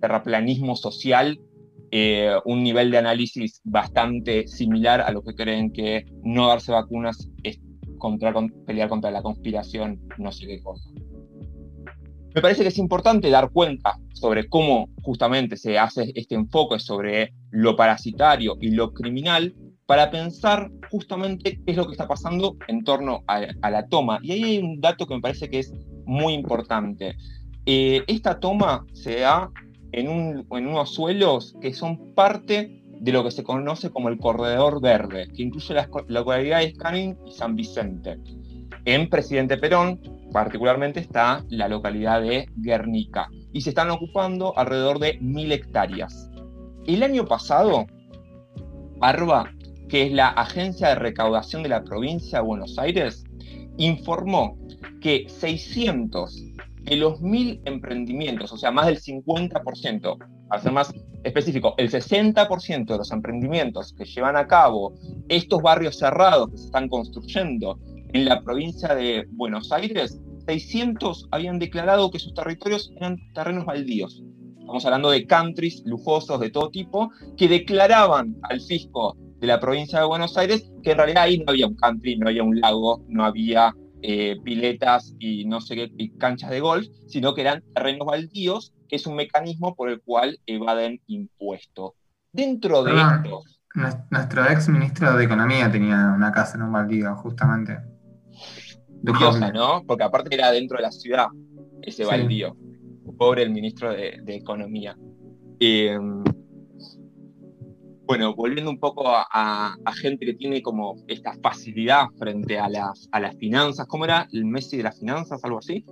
terraplanismo 0.00 0.76
social, 0.76 1.38
eh, 1.90 2.34
un 2.44 2.62
nivel 2.62 2.90
de 2.90 2.98
análisis 2.98 3.60
bastante 3.64 4.46
similar 4.48 5.00
a 5.00 5.12
lo 5.12 5.22
que 5.22 5.34
creen 5.34 5.72
que 5.72 6.06
no 6.22 6.48
darse 6.48 6.72
vacunas 6.72 7.28
es 7.42 7.60
contra, 8.04 8.34
pelear 8.66 8.90
contra 8.90 9.10
la 9.10 9.22
conspiración, 9.22 9.98
no 10.18 10.30
sé 10.30 10.46
qué 10.46 10.62
cosa. 10.62 10.90
Me 12.34 12.42
parece 12.42 12.62
que 12.62 12.68
es 12.68 12.78
importante 12.78 13.30
dar 13.30 13.50
cuenta 13.50 13.96
sobre 14.12 14.46
cómo 14.48 14.90
justamente 15.02 15.56
se 15.56 15.78
hace 15.78 16.12
este 16.14 16.34
enfoque 16.34 16.78
sobre 16.78 17.32
lo 17.50 17.76
parasitario 17.76 18.56
y 18.60 18.72
lo 18.72 18.92
criminal 18.92 19.54
para 19.86 20.10
pensar 20.10 20.70
justamente 20.90 21.60
qué 21.64 21.72
es 21.72 21.76
lo 21.76 21.86
que 21.86 21.92
está 21.92 22.06
pasando 22.06 22.56
en 22.68 22.84
torno 22.84 23.22
a, 23.26 23.70
la 23.70 23.86
toma. 23.86 24.18
Y 24.22 24.32
ahí 24.32 24.42
hay 24.44 24.58
un 24.58 24.80
dato 24.80 25.06
que 25.06 25.14
me 25.14 25.20
parece 25.22 25.48
que 25.48 25.60
es 25.60 25.72
muy 26.04 26.34
importante. 26.34 27.16
Eh, 27.64 28.02
esta 28.06 28.38
toma 28.38 28.84
se 28.92 29.20
da 29.20 29.50
en, 29.92 30.44
en 30.50 30.66
unos 30.66 30.92
suelos 30.92 31.54
que 31.62 31.72
son 31.72 32.14
parte 32.14 32.83
de 33.00 33.12
lo 33.12 33.24
que 33.24 33.30
se 33.30 33.44
conoce 33.44 33.90
como 33.90 34.08
el 34.08 34.18
Corredor 34.18 34.80
Verde, 34.80 35.28
que 35.34 35.42
incluye 35.42 35.74
las 35.74 35.88
localidades 36.08 36.76
Canin 36.78 37.16
y 37.26 37.32
San 37.32 37.54
Vicente. 37.56 38.18
En 38.84 39.08
Presidente 39.08 39.56
Perón, 39.56 40.00
particularmente, 40.32 41.00
está 41.00 41.44
la 41.48 41.68
localidad 41.68 42.20
de 42.20 42.48
Guernica, 42.56 43.28
y 43.52 43.60
se 43.60 43.70
están 43.70 43.90
ocupando 43.90 44.56
alrededor 44.58 44.98
de 44.98 45.18
mil 45.20 45.52
hectáreas. 45.52 46.30
El 46.86 47.02
año 47.02 47.24
pasado, 47.24 47.86
ARBA, 49.00 49.50
que 49.88 50.06
es 50.06 50.12
la 50.12 50.28
agencia 50.28 50.88
de 50.88 50.96
recaudación 50.96 51.62
de 51.62 51.68
la 51.70 51.84
provincia 51.84 52.38
de 52.38 52.44
Buenos 52.44 52.78
Aires, 52.78 53.24
informó 53.76 54.58
que 55.00 55.26
600 55.28 56.42
de 56.82 56.96
los 56.96 57.20
mil 57.20 57.60
emprendimientos, 57.64 58.52
o 58.52 58.58
sea, 58.58 58.70
más 58.70 58.86
del 58.86 59.00
50%, 59.00 60.18
para 60.48 60.62
ser 60.62 60.72
más 60.72 60.92
específico, 61.22 61.74
el 61.78 61.90
60% 61.90 62.86
de 62.86 62.98
los 62.98 63.10
emprendimientos 63.10 63.94
que 63.94 64.04
llevan 64.04 64.36
a 64.36 64.46
cabo 64.46 64.94
estos 65.28 65.62
barrios 65.62 65.98
cerrados 65.98 66.50
que 66.50 66.58
se 66.58 66.66
están 66.66 66.88
construyendo 66.88 67.78
en 68.12 68.26
la 68.26 68.42
provincia 68.42 68.94
de 68.94 69.26
Buenos 69.30 69.72
Aires, 69.72 70.20
600 70.46 71.28
habían 71.30 71.58
declarado 71.58 72.10
que 72.10 72.18
sus 72.18 72.34
territorios 72.34 72.92
eran 72.96 73.16
terrenos 73.32 73.64
baldíos. 73.64 74.22
Estamos 74.60 74.84
hablando 74.84 75.10
de 75.10 75.26
countries 75.26 75.82
lujosos 75.84 76.40
de 76.40 76.50
todo 76.50 76.70
tipo 76.70 77.10
que 77.36 77.48
declaraban 77.48 78.36
al 78.42 78.60
fisco 78.60 79.16
de 79.40 79.46
la 79.46 79.60
provincia 79.60 80.00
de 80.00 80.06
Buenos 80.06 80.36
Aires 80.36 80.70
que 80.82 80.92
en 80.92 80.98
realidad 80.98 81.24
ahí 81.24 81.38
no 81.38 81.46
había 81.48 81.66
un 81.66 81.74
country, 81.74 82.16
no 82.16 82.28
había 82.28 82.42
un 82.42 82.60
lago, 82.60 83.02
no 83.08 83.24
había 83.24 83.74
eh, 84.02 84.36
piletas 84.44 85.14
y 85.18 85.46
no 85.46 85.62
sé 85.62 85.76
qué, 85.76 86.10
canchas 86.18 86.50
de 86.50 86.60
golf, 86.60 86.86
sino 87.06 87.34
que 87.34 87.40
eran 87.40 87.64
terrenos 87.74 88.06
baldíos, 88.06 88.73
que 88.88 88.96
es 88.96 89.06
un 89.06 89.16
mecanismo 89.16 89.74
por 89.74 89.88
el 89.88 90.00
cual 90.00 90.38
evaden 90.46 91.00
impuestos. 91.06 91.92
Dentro 92.32 92.82
de 92.84 92.92
estos... 92.92 93.60
Nuestro 94.10 94.48
ex 94.48 94.68
ministro 94.68 95.16
de 95.16 95.24
Economía 95.24 95.70
tenía 95.70 96.12
una 96.14 96.30
casa 96.30 96.56
en 96.56 96.62
un 96.62 96.72
baldío, 96.72 97.14
justamente. 97.16 97.78
Curiosa, 99.04 99.50
¿no? 99.50 99.82
Porque 99.84 100.04
aparte 100.04 100.34
era 100.34 100.52
dentro 100.52 100.76
de 100.76 100.82
la 100.84 100.92
ciudad, 100.92 101.26
ese 101.82 102.04
baldío. 102.04 102.56
Pobre 103.18 103.42
el 103.42 103.50
ministro 103.50 103.90
de, 103.90 104.22
Economía. 104.26 104.96
Eh, 105.58 105.98
bueno, 108.06 108.34
volviendo 108.34 108.70
un 108.70 108.78
poco 108.78 109.04
a, 109.06 109.76
gente 110.00 110.26
que 110.26 110.34
tiene 110.34 110.62
como 110.62 110.96
esta 111.08 111.34
facilidad 111.42 112.06
frente 112.18 112.58
a 112.58 112.68
las, 112.68 113.08
a 113.12 113.20
las 113.20 113.36
finanzas, 113.36 113.86
¿cómo 113.86 114.04
era? 114.04 114.28
¿El 114.32 114.44
Messi 114.44 114.76
de 114.76 114.82
las 114.84 114.98
finanzas? 114.98 115.42
Algo 115.42 115.58
así. 115.58 115.84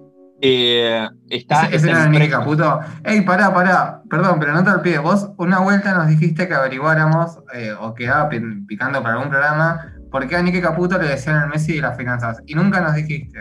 Eh, 0.44 1.08
está, 1.30 1.66
ese, 1.66 1.88
era 1.88 2.04
el 2.04 2.30
Caputo. 2.30 2.80
Ey, 3.04 3.20
pará, 3.20 3.54
pará, 3.54 4.02
perdón, 4.10 4.38
pero 4.40 4.52
no 4.52 4.64
te 4.64 4.70
olvides. 4.70 5.00
Vos 5.00 5.30
una 5.38 5.60
vuelta 5.60 5.94
nos 5.94 6.08
dijiste 6.08 6.48
que 6.48 6.54
averiguáramos 6.54 7.38
eh, 7.54 7.72
o 7.80 7.94
quedaba 7.94 8.28
picando 8.28 9.02
para 9.02 9.14
algún 9.14 9.30
programa 9.30 9.94
por 10.10 10.26
qué 10.26 10.36
a 10.36 10.42
Nicky 10.42 10.60
Caputo 10.60 10.98
le 10.98 11.08
decían 11.08 11.44
el 11.44 11.48
Messi 11.48 11.74
de 11.76 11.82
las 11.82 11.96
finanzas. 11.96 12.38
Y 12.46 12.54
nunca 12.54 12.80
nos 12.80 12.94
dijiste. 12.94 13.38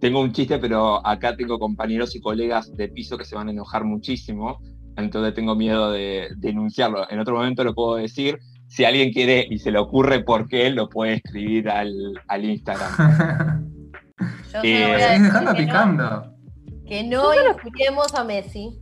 Tengo 0.00 0.20
un 0.20 0.32
chiste, 0.32 0.58
pero 0.58 1.04
acá 1.06 1.34
tengo 1.36 1.58
compañeros 1.58 2.14
y 2.14 2.20
colegas 2.20 2.70
de 2.76 2.88
piso 2.88 3.16
que 3.16 3.24
se 3.24 3.34
van 3.34 3.48
a 3.48 3.52
enojar 3.52 3.84
muchísimo 3.84 4.58
entonces 4.96 5.34
tengo 5.34 5.54
miedo 5.54 5.90
de, 5.92 6.28
denunciarlo. 6.36 7.08
En 7.10 7.18
otro 7.18 7.36
momento 7.36 7.64
lo 7.64 7.74
puedo 7.74 7.96
decir. 7.96 8.38
Si 8.68 8.84
alguien 8.84 9.12
quiere 9.12 9.46
y 9.50 9.58
se 9.58 9.70
le 9.70 9.78
ocurre 9.78 10.24
por 10.24 10.48
qué, 10.48 10.70
lo 10.70 10.88
puede 10.88 11.14
escribir 11.14 11.68
al, 11.68 12.44
Instagram. 12.44 13.68
Yo 14.52 14.60
eh, 14.62 15.18
dejando 15.20 15.54
picando. 15.54 16.34
que 16.86 17.04
no 17.04 17.32
escuchemos 17.32 18.14
a 18.14 18.24
Messi. 18.24 18.78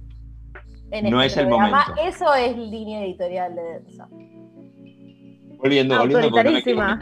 no 0.91 1.23
este 1.23 1.27
es 1.27 1.37
el 1.37 1.49
momento. 1.49 1.79
Eso 2.03 2.35
es 2.35 2.57
línea 2.57 3.05
editorial 3.05 3.55
de 3.55 3.63
Densa. 3.63 4.09
Volviendo, 5.59 5.99
volviendo, 5.99 6.27
Autoritarísima. 6.27 6.99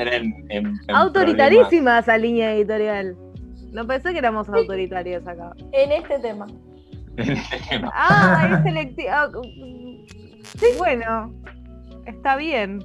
Autoritarísima 0.88 1.98
esa 2.00 2.18
línea 2.18 2.54
editorial. 2.54 3.16
No 3.72 3.86
pensé 3.86 4.12
que 4.12 4.18
éramos 4.18 4.48
autoritarios 4.48 5.26
acá. 5.26 5.52
En 5.72 5.92
este 5.92 6.18
tema. 6.18 6.46
Ah, 7.92 8.48
es 8.52 8.62
selectivo. 8.62 9.08
Ah, 9.10 9.28
sí. 10.42 10.66
Bueno, 10.76 11.32
está 12.06 12.36
bien. 12.36 12.80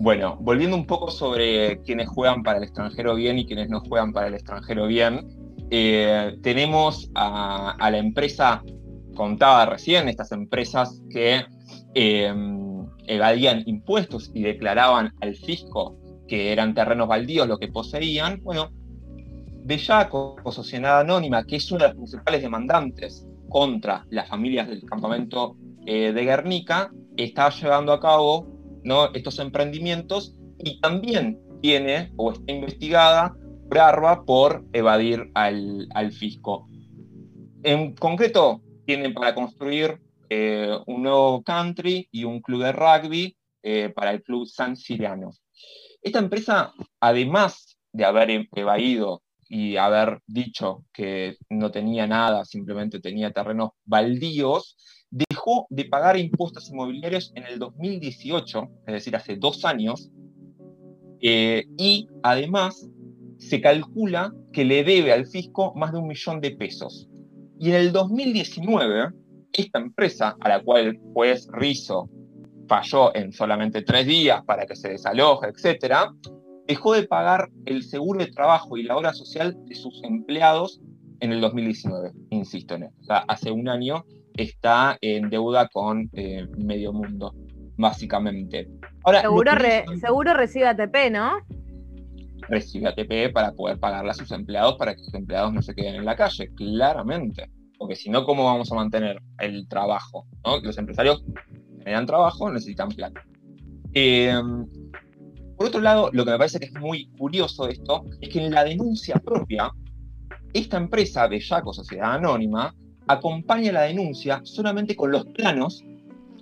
Bueno, 0.00 0.36
volviendo 0.40 0.76
un 0.76 0.86
poco 0.86 1.10
sobre 1.10 1.80
quienes 1.82 2.08
juegan 2.08 2.42
para 2.42 2.58
el 2.58 2.64
extranjero 2.64 3.14
bien 3.14 3.38
y 3.38 3.46
quienes 3.46 3.68
no 3.68 3.80
juegan 3.80 4.12
para 4.12 4.26
el 4.26 4.34
extranjero 4.34 4.86
bien, 4.86 5.26
eh, 5.70 6.36
tenemos 6.42 7.10
a, 7.14 7.76
la 7.78 7.98
empresa 7.98 8.62
contada 9.14 9.66
recién, 9.66 10.08
estas 10.08 10.32
empresas 10.32 11.00
que 11.10 11.44
em, 11.94 12.86
evadían 13.06 13.62
impuestos 13.66 14.30
y 14.34 14.42
declaraban 14.42 15.12
al 15.20 15.36
fisco 15.36 15.96
que 16.26 16.52
eran 16.52 16.74
terrenos 16.74 17.06
baldíos 17.06 17.46
lo 17.46 17.58
que 17.58 17.68
poseían. 17.68 18.40
Bueno, 18.42 18.70
Bellaco, 19.64 20.36
Sociedad 20.50 21.00
Anónima, 21.00 21.44
que 21.44 21.56
es 21.56 21.70
una 21.70 21.84
de 21.84 21.88
las 21.88 21.96
principales 21.96 22.42
demandantes 22.42 23.26
contra 23.48 24.04
las 24.10 24.28
familias 24.28 24.68
del 24.68 24.84
campamento 24.84 25.56
eh, 25.86 26.12
de 26.12 26.24
Guernica, 26.24 26.90
está 27.16 27.48
llevando 27.50 27.92
a 27.92 28.00
cabo 28.00 28.53
¿no? 28.84 29.12
estos 29.14 29.38
emprendimientos 29.38 30.36
y 30.58 30.80
también 30.80 31.40
tiene 31.60 32.12
o 32.16 32.32
está 32.32 32.52
investigada 32.52 33.34
por 33.68 33.78
ARBA 33.78 34.24
por 34.24 34.64
evadir 34.72 35.30
al, 35.34 36.12
fisco. 36.12 36.68
En 37.62 37.94
concreto, 37.94 38.60
tienen 38.86 39.14
para 39.14 39.34
construir 39.34 39.98
eh, 40.28 40.70
un 40.86 41.02
nuevo 41.02 41.42
country 41.42 42.08
y 42.12 42.24
un 42.24 42.40
club 42.40 42.62
de 42.62 42.72
rugby 42.72 43.36
eh, 43.62 43.88
para 43.94 44.10
el 44.10 44.22
club 44.22 44.46
San 44.46 44.76
Siriano. 44.76 45.30
Esta 46.02 46.18
empresa, 46.18 46.74
además 47.00 47.78
de 47.92 48.04
haber 48.04 48.46
evadido 48.54 49.22
y 49.48 49.76
haber 49.76 50.20
dicho 50.26 50.84
que 50.92 51.36
no 51.48 51.70
tenía 51.70 52.06
nada, 52.06 52.44
simplemente 52.44 53.00
tenía 53.00 53.32
terrenos 53.32 53.70
baldíos, 53.84 54.76
dejó 55.14 55.66
de 55.70 55.84
pagar 55.84 56.18
impuestos 56.18 56.68
inmobiliarios 56.70 57.32
en 57.36 57.44
el 57.44 57.58
2018, 57.60 58.68
es 58.86 58.94
decir, 58.94 59.14
hace 59.14 59.36
dos 59.36 59.64
años, 59.64 60.10
eh, 61.20 61.64
y 61.78 62.08
además 62.22 62.88
se 63.38 63.60
calcula 63.60 64.34
que 64.52 64.64
le 64.64 64.82
debe 64.82 65.12
al 65.12 65.26
fisco 65.26 65.72
más 65.76 65.92
de 65.92 65.98
un 65.98 66.08
millón 66.08 66.40
de 66.40 66.50
pesos. 66.50 67.08
Y 67.60 67.68
en 67.68 67.76
el 67.76 67.92
2019, 67.92 69.10
esta 69.52 69.78
empresa, 69.78 70.36
a 70.40 70.48
la 70.48 70.62
cual 70.62 70.86
el 70.86 70.98
juez 71.12 71.46
Rizo 71.52 72.08
falló 72.66 73.14
en 73.14 73.32
solamente 73.32 73.82
tres 73.82 74.06
días 74.06 74.42
para 74.44 74.66
que 74.66 74.74
se 74.74 74.88
desaloje, 74.88 75.48
etc., 75.48 76.10
dejó 76.66 76.94
de 76.94 77.04
pagar 77.04 77.50
el 77.66 77.84
seguro 77.84 78.18
de 78.18 78.32
trabajo 78.32 78.76
y 78.76 78.82
la 78.82 78.96
obra 78.96 79.12
social 79.12 79.56
de 79.66 79.76
sus 79.76 80.02
empleados 80.02 80.80
en 81.20 81.32
el 81.32 81.40
2019, 81.40 82.10
insisto 82.30 82.74
en 82.74 82.84
esto. 82.84 83.14
Hace 83.28 83.52
un 83.52 83.68
año 83.68 84.04
está 84.36 84.98
en 85.00 85.30
deuda 85.30 85.68
con 85.68 86.10
eh, 86.12 86.46
medio 86.58 86.92
mundo, 86.92 87.34
básicamente. 87.76 88.68
Ahora, 89.04 89.22
seguro, 89.22 89.52
seguro 90.00 90.34
recibe 90.34 90.68
ATP, 90.68 91.10
¿no? 91.12 91.38
Recibe 92.48 92.88
ATP 92.88 93.32
para 93.32 93.52
poder 93.52 93.78
pagarle 93.78 94.10
a 94.10 94.14
sus 94.14 94.30
empleados 94.32 94.76
para 94.76 94.94
que 94.94 95.02
sus 95.02 95.14
empleados 95.14 95.52
no 95.52 95.62
se 95.62 95.74
queden 95.74 95.96
en 95.96 96.04
la 96.04 96.16
calle, 96.16 96.50
claramente. 96.54 97.50
Porque 97.78 97.96
si 97.96 98.10
no, 98.10 98.24
¿cómo 98.24 98.44
vamos 98.44 98.70
a 98.70 98.74
mantener 98.74 99.20
el 99.38 99.66
trabajo? 99.68 100.26
Los 100.62 100.78
empresarios 100.78 101.24
generan 101.78 102.06
trabajo, 102.06 102.50
necesitan 102.50 102.88
plata. 102.88 103.22
Eh, 103.92 104.34
por 105.56 105.68
otro 105.68 105.80
lado, 105.80 106.10
lo 106.12 106.24
que 106.24 106.32
me 106.32 106.38
parece 106.38 106.58
que 106.58 106.66
es 106.66 106.74
muy 106.74 107.06
curioso 107.16 107.66
de 107.66 107.72
esto 107.74 108.04
es 108.20 108.28
que 108.28 108.44
en 108.44 108.52
la 108.52 108.64
denuncia 108.64 109.16
propia, 109.16 109.70
esta 110.52 110.76
empresa, 110.76 111.28
Bellaco 111.28 111.72
Sociedad 111.72 112.14
Anónima, 112.14 112.74
acompaña 113.08 113.72
la 113.72 113.82
denuncia 113.82 114.40
solamente 114.44 114.96
con 114.96 115.12
los 115.12 115.26
planos 115.26 115.84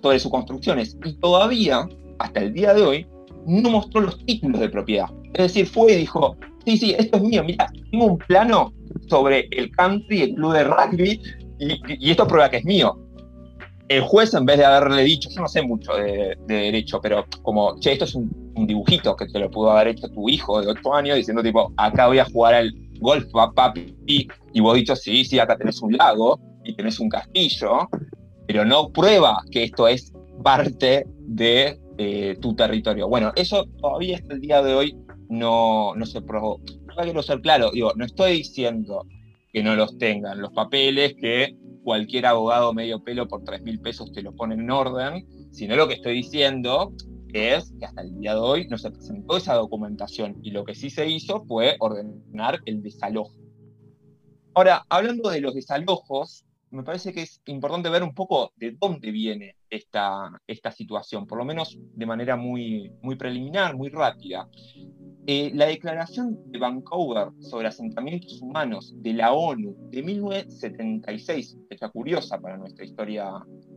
de 0.01 0.19
sus 0.19 0.31
construcciones 0.31 0.97
y 1.05 1.13
todavía, 1.13 1.87
hasta 2.19 2.41
el 2.41 2.53
día 2.53 2.73
de 2.73 2.81
hoy, 2.81 3.07
no 3.45 3.69
mostró 3.69 4.01
los 4.01 4.25
títulos 4.25 4.59
de 4.59 4.69
propiedad. 4.69 5.07
Es 5.33 5.53
decir, 5.53 5.65
fue 5.65 5.93
y 5.93 5.97
dijo, 5.97 6.35
sí, 6.65 6.77
sí, 6.77 6.95
esto 6.97 7.17
es 7.17 7.23
mío, 7.23 7.43
mira, 7.43 7.67
tengo 7.89 8.05
un 8.05 8.17
plano 8.17 8.73
sobre 9.07 9.47
el 9.51 9.71
country, 9.71 10.23
el 10.23 10.35
club 10.35 10.53
de 10.53 10.63
rugby, 10.65 11.21
y, 11.59 12.05
y 12.05 12.11
esto 12.11 12.27
prueba 12.27 12.49
que 12.49 12.57
es 12.57 12.65
mío 12.65 12.99
el 13.89 14.01
juez, 14.01 14.33
en 14.33 14.45
vez 14.45 14.57
de 14.57 14.65
haberle 14.65 15.03
dicho, 15.03 15.29
yo 15.29 15.41
no 15.41 15.47
sé 15.47 15.61
mucho 15.61 15.93
de, 15.93 16.37
derecho, 16.47 16.99
pero 17.01 17.25
como, 17.41 17.79
che, 17.79 17.93
esto 17.93 18.05
es 18.05 18.15
un, 18.15 18.31
dibujito 18.55 19.15
que 19.15 19.25
te 19.27 19.39
lo 19.39 19.49
pudo 19.49 19.71
haber 19.71 19.89
hecho 19.89 20.07
tu 20.09 20.29
hijo 20.29 20.61
de 20.61 20.67
8 20.67 20.93
años, 20.93 21.17
diciendo 21.17 21.41
tipo, 21.43 21.73
acá 21.75 22.07
voy 22.07 22.19
a 22.19 22.25
jugar 22.25 22.53
al 22.53 22.73
golf, 22.99 23.25
papi, 23.55 23.95
y 24.05 24.61
vos 24.61 24.75
dicho, 24.75 24.95
sí, 24.95 25.25
sí, 25.25 25.39
acá 25.39 25.57
tenés 25.57 25.81
un 25.81 25.93
lago 25.93 26.39
y 26.63 26.75
tenés 26.75 26.99
un 26.99 27.09
castillo, 27.09 27.89
pero 28.47 28.65
no 28.65 28.89
prueba 28.89 29.43
que 29.51 29.63
esto 29.63 29.87
es 29.87 30.13
parte 30.43 31.05
de 31.19 31.79
eh, 31.97 32.37
tu 32.41 32.55
territorio. 32.55 33.07
Bueno, 33.07 33.31
eso 33.35 33.65
todavía 33.79 34.17
hasta 34.17 34.33
el 34.33 34.41
día 34.41 34.61
de 34.61 34.73
hoy 34.73 34.97
no, 35.29 35.95
no 35.95 36.05
se 36.05 36.21
probó. 36.21 36.59
No 36.87 36.95
quiero 37.03 37.23
ser 37.23 37.41
claro, 37.41 37.71
digo, 37.71 37.91
no 37.95 38.05
estoy 38.05 38.33
diciendo 38.33 39.05
que 39.51 39.63
no 39.63 39.75
los 39.75 39.97
tengan 39.97 40.41
los 40.41 40.51
papeles, 40.51 41.15
que 41.15 41.55
cualquier 41.83 42.25
abogado 42.25 42.73
medio 42.73 43.03
pelo 43.03 43.27
por 43.27 43.43
3 43.43 43.61
mil 43.63 43.79
pesos 43.79 44.11
te 44.11 44.21
lo 44.21 44.33
pone 44.33 44.55
en 44.55 44.69
orden, 44.69 45.27
sino 45.51 45.75
lo 45.75 45.87
que 45.87 45.95
estoy 45.95 46.15
diciendo 46.15 46.93
es 47.33 47.73
que 47.79 47.85
hasta 47.85 48.01
el 48.01 48.19
día 48.19 48.35
de 48.35 48.39
hoy 48.39 48.67
no 48.67 48.77
se 48.77 48.91
presentó 48.91 49.37
esa 49.37 49.55
documentación 49.55 50.37
y 50.43 50.51
lo 50.51 50.63
que 50.63 50.75
sí 50.75 50.89
se 50.89 51.09
hizo 51.09 51.43
fue 51.45 51.75
ordenar 51.79 52.59
el 52.65 52.81
desalojo. 52.81 53.33
Ahora, 54.55 54.85
hablando 54.89 55.29
de 55.29 55.41
los 55.41 55.55
desalojos, 55.55 56.45
me 56.73 56.83
parece 56.83 57.13
que 57.13 57.21
es 57.21 57.39
importante 57.45 57.89
ver 57.89 58.01
un 58.01 58.15
poco 58.15 58.51
de 58.55 58.75
dónde 58.79 59.11
viene 59.11 59.55
esta, 59.69 60.31
esta 60.47 60.71
situación, 60.71 61.27
por 61.27 61.37
lo 61.37 61.45
menos 61.45 61.77
de 61.79 62.05
manera 62.05 62.35
muy, 62.35 62.91
muy 63.01 63.15
preliminar, 63.15 63.75
muy 63.75 63.89
rápida. 63.89 64.49
eh, 65.25 65.51
la 65.53 65.67
Declaración 65.67 66.37
de 66.51 66.59
Vancouver 66.59 67.29
sobre 67.39 67.67
asentamientos 67.67 68.41
humanos 68.41 68.93
de 68.97 69.13
la 69.13 69.31
ONU 69.33 69.75
de 69.91 70.03
1976, 70.03 71.57
fecha 71.69 71.89
curiosa 71.89 72.41
para 72.41 72.57
nuestra 72.57 72.83
historia 72.83 73.31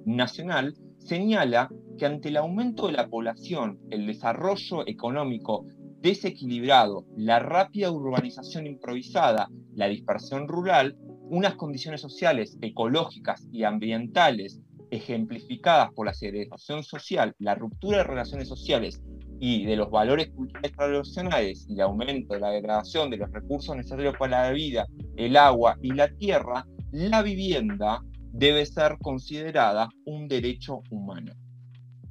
nacional, 0.07 0.75
señala 0.99 1.69
que 1.99 2.07
ante 2.07 2.31
el 2.31 2.39
aumento 2.39 2.87
de 2.87 2.95
la 2.95 3.09
población, 3.09 3.79
el 3.91 4.07
desarrollo 4.07 4.87
económico 4.89 5.67
desequilibrado, 6.01 7.05
la 7.17 7.39
rápida 7.41 7.91
urbanización 7.91 8.67
improvisada, 8.67 9.49
la 9.75 9.87
dispersión 9.87 10.49
rural, 10.49 10.97
unas 11.29 11.55
condiciones 11.55 12.01
sociales, 12.01 12.57
ecológicas 12.61 13.47
y 13.53 13.65
ambientales 13.65 14.61
ejemplificadas 14.91 15.93
por 15.93 16.07
la 16.07 16.15
segregación 16.15 16.83
social, 16.85 17.35
la 17.39 17.55
ruptura 17.55 17.99
de 17.99 18.05
relaciones 18.05 18.49
sociales 18.49 19.03
y 19.41 19.65
de 19.65 19.77
los 19.77 19.91
valores 19.91 20.31
culturales 20.31 20.73
tradicionales 20.73 21.67
y 21.69 21.75
el 21.75 21.81
aumento 21.81 22.35
de 22.35 22.41
la 22.41 22.51
degradación 22.51 23.11
de 23.11 23.19
los 23.19 23.31
recursos 23.33 23.77
necesarios 23.77 24.15
para 24.19 24.45
la 24.45 24.53
vida, 24.53 24.87
el 25.17 25.37
agua 25.37 25.77
y 25.83 25.93
la 25.93 26.09
tierra, 26.09 26.65
la 26.93 27.23
vivienda 27.23 28.01
debe 28.33 28.65
ser 28.65 28.97
considerada 29.03 29.89
un 30.05 30.29
derecho 30.29 30.83
humano. 30.91 31.33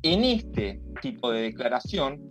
En 0.02 0.24
este 0.24 0.82
tipo 1.02 1.32
de 1.32 1.44
declaración, 1.44 2.30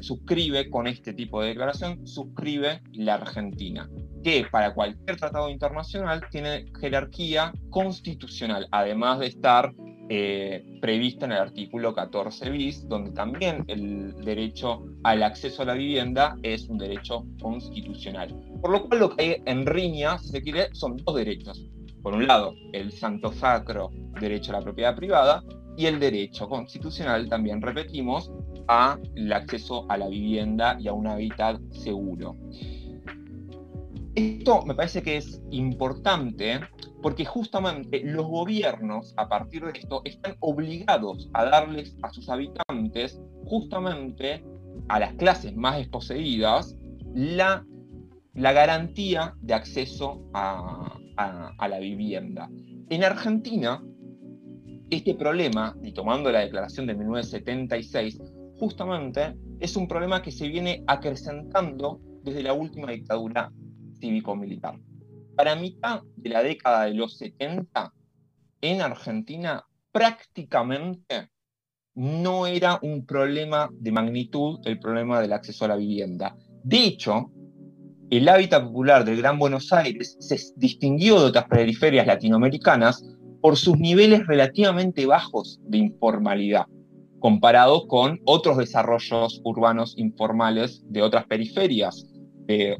suscribe 0.00 0.68
con 0.68 0.86
este 0.86 1.14
tipo 1.14 1.40
de 1.40 1.48
declaración, 1.48 2.06
suscribe 2.06 2.82
la 2.92 3.14
Argentina, 3.14 3.88
que 4.26 4.44
para 4.50 4.74
cualquier 4.74 5.16
tratado 5.16 5.48
internacional 5.48 6.20
tiene 6.32 6.66
jerarquía 6.80 7.52
constitucional, 7.70 8.66
además 8.72 9.20
de 9.20 9.26
estar 9.28 9.72
eh, 10.08 10.64
prevista 10.80 11.26
en 11.26 11.30
el 11.30 11.38
artículo 11.38 11.94
14 11.94 12.50
bis, 12.50 12.88
donde 12.88 13.12
también 13.12 13.64
el 13.68 14.16
derecho 14.24 14.82
al 15.04 15.22
acceso 15.22 15.62
a 15.62 15.66
la 15.66 15.74
vivienda 15.74 16.36
es 16.42 16.68
un 16.68 16.76
derecho 16.76 17.24
constitucional. 17.40 18.34
Por 18.60 18.72
lo 18.72 18.88
cual 18.88 18.98
lo 18.98 19.14
que 19.14 19.22
hay 19.22 19.42
en 19.44 19.64
riña, 19.64 20.18
si 20.18 20.30
se 20.30 20.42
quiere, 20.42 20.74
son 20.74 20.96
dos 20.96 21.14
derechos. 21.14 21.64
Por 22.02 22.14
un 22.14 22.26
lado, 22.26 22.52
el 22.72 22.90
santo 22.90 23.32
sacro 23.32 23.92
derecho 24.20 24.50
a 24.50 24.58
la 24.58 24.64
propiedad 24.64 24.96
privada 24.96 25.44
y 25.76 25.86
el 25.86 26.00
derecho 26.00 26.48
constitucional, 26.48 27.28
también 27.28 27.62
repetimos, 27.62 28.32
al 28.66 29.32
acceso 29.32 29.86
a 29.88 29.96
la 29.96 30.08
vivienda 30.08 30.76
y 30.80 30.88
a 30.88 30.92
un 30.92 31.06
hábitat 31.06 31.60
seguro. 31.70 32.34
Esto 34.16 34.62
me 34.64 34.74
parece 34.74 35.02
que 35.02 35.18
es 35.18 35.42
importante 35.50 36.60
porque 37.02 37.26
justamente 37.26 38.02
los 38.02 38.26
gobiernos, 38.26 39.12
a 39.18 39.28
partir 39.28 39.62
de 39.66 39.78
esto, 39.78 40.00
están 40.06 40.36
obligados 40.40 41.28
a 41.34 41.44
darles 41.44 41.98
a 42.02 42.10
sus 42.10 42.30
habitantes, 42.30 43.20
justamente 43.44 44.42
a 44.88 45.00
las 45.00 45.12
clases 45.16 45.54
más 45.54 45.76
desposeídas, 45.76 46.78
la, 47.14 47.66
la 48.32 48.52
garantía 48.54 49.34
de 49.42 49.52
acceso 49.52 50.24
a, 50.32 50.98
a 51.18 51.68
la 51.68 51.78
vivienda. 51.78 52.48
En 52.88 53.04
Argentina, 53.04 53.84
este 54.88 55.14
problema, 55.14 55.76
y 55.82 55.92
tomando 55.92 56.32
la 56.32 56.40
declaración 56.40 56.86
de 56.86 56.94
1976, 56.94 58.18
justamente 58.58 59.36
es 59.60 59.76
un 59.76 59.86
problema 59.86 60.22
que 60.22 60.30
se 60.30 60.48
viene 60.48 60.84
acrecentando 60.86 62.00
desde 62.22 62.42
la 62.42 62.54
última 62.54 62.90
dictadura 62.90 63.52
cívico-militar. 63.98 64.78
Para 65.36 65.56
mitad 65.56 66.02
de 66.16 66.30
la 66.30 66.42
década 66.42 66.84
de 66.84 66.94
los 66.94 67.18
70, 67.18 67.92
en 68.60 68.80
Argentina 68.80 69.64
prácticamente 69.92 71.30
no 71.94 72.46
era 72.46 72.78
un 72.82 73.06
problema 73.06 73.70
de 73.72 73.90
magnitud 73.92 74.60
el 74.66 74.78
problema 74.78 75.20
del 75.20 75.32
acceso 75.32 75.64
a 75.64 75.68
la 75.68 75.76
vivienda. 75.76 76.36
De 76.62 76.84
hecho, 76.84 77.30
el 78.10 78.28
hábitat 78.28 78.64
popular 78.64 79.04
del 79.04 79.16
Gran 79.16 79.38
Buenos 79.38 79.72
Aires 79.72 80.16
se 80.20 80.38
distinguió 80.56 81.18
de 81.20 81.26
otras 81.26 81.46
periferias 81.46 82.06
latinoamericanas 82.06 83.02
por 83.40 83.56
sus 83.56 83.78
niveles 83.78 84.26
relativamente 84.26 85.06
bajos 85.06 85.58
de 85.64 85.78
informalidad, 85.78 86.66
comparado 87.18 87.88
con 87.88 88.20
otros 88.24 88.58
desarrollos 88.58 89.40
urbanos 89.44 89.94
informales 89.96 90.84
de 90.88 91.02
otras 91.02 91.26
periferias 91.26 92.06
de 92.46 92.78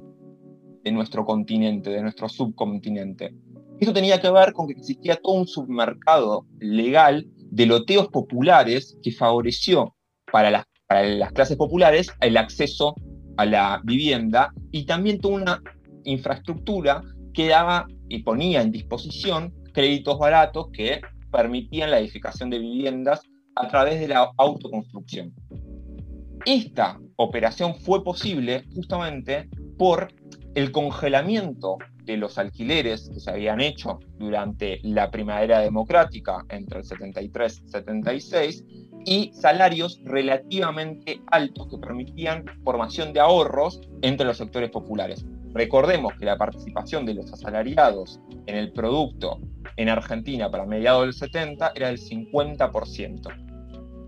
nuestro 0.95 1.25
continente, 1.25 1.91
de 1.91 2.03
nuestro 2.03 2.29
subcontinente. 2.29 3.35
Esto 3.81 3.93
tenía 3.93 4.21
que 4.21 4.31
ver 4.31 4.53
con 4.53 4.67
que 4.67 4.75
existía 4.75 5.17
todo 5.17 5.35
un 5.35 5.47
submercado 5.47 6.47
legal 6.59 7.27
de 7.51 7.67
loteos 7.67 8.09
populares 8.09 8.99
que 9.03 9.13
favoreció 9.13 9.95
para 10.33 10.51
las, 10.51 10.65
las 10.89 11.33
clases 11.33 11.57
populares 11.57 12.09
el 12.21 12.37
acceso 12.37 12.95
a 13.37 13.45
la 13.45 13.81
vivienda 13.85 14.53
y 14.71 14.87
también 14.87 15.21
toda 15.21 15.35
una 15.35 15.63
infraestructura 16.05 17.03
que 17.35 17.49
daba 17.49 17.87
y 18.09 18.23
ponía 18.23 18.63
en 18.63 18.73
disposición 18.73 19.53
créditos 19.75 20.19
baratos 20.19 20.69
que 20.73 21.01
permitían 21.31 21.91
la 21.91 21.99
edificación 21.99 22.49
de 22.49 22.59
viviendas 22.59 23.21
a 23.57 23.69
través 23.69 24.01
de 24.01 24.09
la 24.09 24.31
autoconstrucción. 24.39 25.35
Esta 26.47 26.99
operación 27.17 27.75
fue 27.75 28.03
posible 28.05 28.65
justamente 28.75 29.49
por 29.77 30.09
el 30.57 30.73
congelamiento 30.73 31.77
de 32.05 32.17
los 32.17 32.39
alquileres 32.39 33.11
que 33.13 33.21
se 33.21 33.31
habían 33.31 33.61
hecho 33.61 34.01
durante 34.19 34.81
la 34.83 35.11
primavera 35.11 35.61
democrática 35.61 36.47
entre 36.49 36.79
el 36.79 36.85
73 36.87 37.63
y 37.63 37.69
76 37.69 38.65
y 39.05 39.31
salarios 39.35 40.01
relativamente 40.03 41.21
altos 41.27 41.69
que 41.69 41.77
permitían 41.77 42.47
formación 42.65 43.13
de 43.13 43.21
ahorros 43.21 43.83
entre 44.01 44.27
los 44.27 44.39
sectores 44.39 44.71
populares. 44.71 45.27
Recordemos 45.53 46.15
que 46.19 46.25
la 46.25 46.39
participación 46.39 47.05
de 47.05 47.15
los 47.15 47.31
asalariados 47.31 48.19
en 48.47 48.57
el 48.57 48.73
producto 48.73 49.39
en 49.77 49.91
Argentina 49.91 50.51
para 50.51 50.65
mediados 50.65 51.03
del 51.03 51.13
70 51.13 51.73
era 51.75 51.89
del 51.89 51.99
50% 51.99 53.46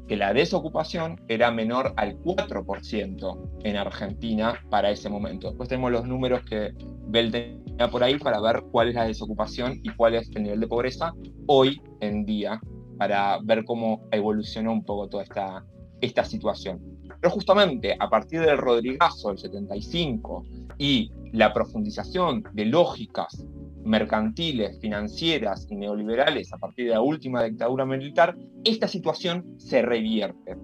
que 0.08 0.16
la 0.16 0.32
desocupación 0.32 1.20
era 1.28 1.50
menor 1.50 1.92
al 1.96 2.16
4% 2.18 3.60
en 3.62 3.76
Argentina 3.76 4.58
para 4.70 4.90
ese 4.90 5.10
momento. 5.10 5.48
Después 5.48 5.68
tenemos 5.68 5.92
los 5.92 6.06
números 6.06 6.40
que 6.48 6.72
Bell 7.06 7.30
tenía 7.30 7.88
por 7.90 8.02
ahí 8.02 8.18
para 8.18 8.40
ver 8.40 8.64
cuál 8.72 8.88
es 8.88 8.94
la 8.94 9.04
desocupación 9.04 9.80
y 9.82 9.90
cuál 9.90 10.14
es 10.14 10.30
el 10.34 10.44
nivel 10.44 10.60
de 10.60 10.66
pobreza 10.66 11.12
hoy 11.46 11.80
en 12.00 12.24
día, 12.24 12.58
para 12.96 13.38
ver 13.42 13.64
cómo 13.64 14.08
evolucionó 14.10 14.72
un 14.72 14.84
poco 14.84 15.08
toda 15.08 15.22
esta, 15.22 15.64
esta 16.00 16.24
situación. 16.24 16.80
Pero 17.20 17.30
justamente 17.30 17.96
a 17.98 18.08
partir 18.08 18.40
del 18.40 18.56
Rodrigazo 18.56 19.28
del 19.28 19.38
75 19.38 20.44
y 20.78 21.12
la 21.32 21.52
profundización 21.52 22.44
de 22.52 22.64
lógicas 22.64 23.44
mercantiles, 23.84 24.78
financieras 24.80 25.66
y 25.70 25.76
neoliberales 25.76 26.52
a 26.52 26.58
partir 26.58 26.86
de 26.86 26.92
la 26.92 27.00
última 27.00 27.42
dictadura 27.42 27.84
militar, 27.84 28.36
esta 28.64 28.88
situación 28.88 29.54
se 29.58 29.82
revierte. 29.82 30.56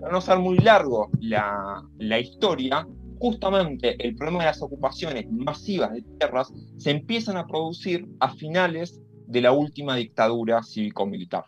Para 0.00 0.12
no 0.12 0.20
ser 0.20 0.38
muy 0.38 0.58
largo 0.58 1.10
la, 1.20 1.82
historia, 2.18 2.86
justamente 3.18 3.96
el 3.98 4.14
problema 4.16 4.40
de 4.40 4.46
las 4.46 4.62
ocupaciones 4.62 5.26
masivas 5.30 5.92
de 5.92 6.02
tierras 6.02 6.52
se 6.78 6.90
empiezan 6.90 7.36
a 7.36 7.46
producir 7.46 8.06
a 8.18 8.32
finales 8.34 9.00
de 9.26 9.40
la 9.42 9.52
última 9.52 9.96
dictadura 9.96 10.62
cívico-militar, 10.62 11.44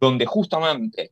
donde 0.00 0.26
justamente 0.26 1.10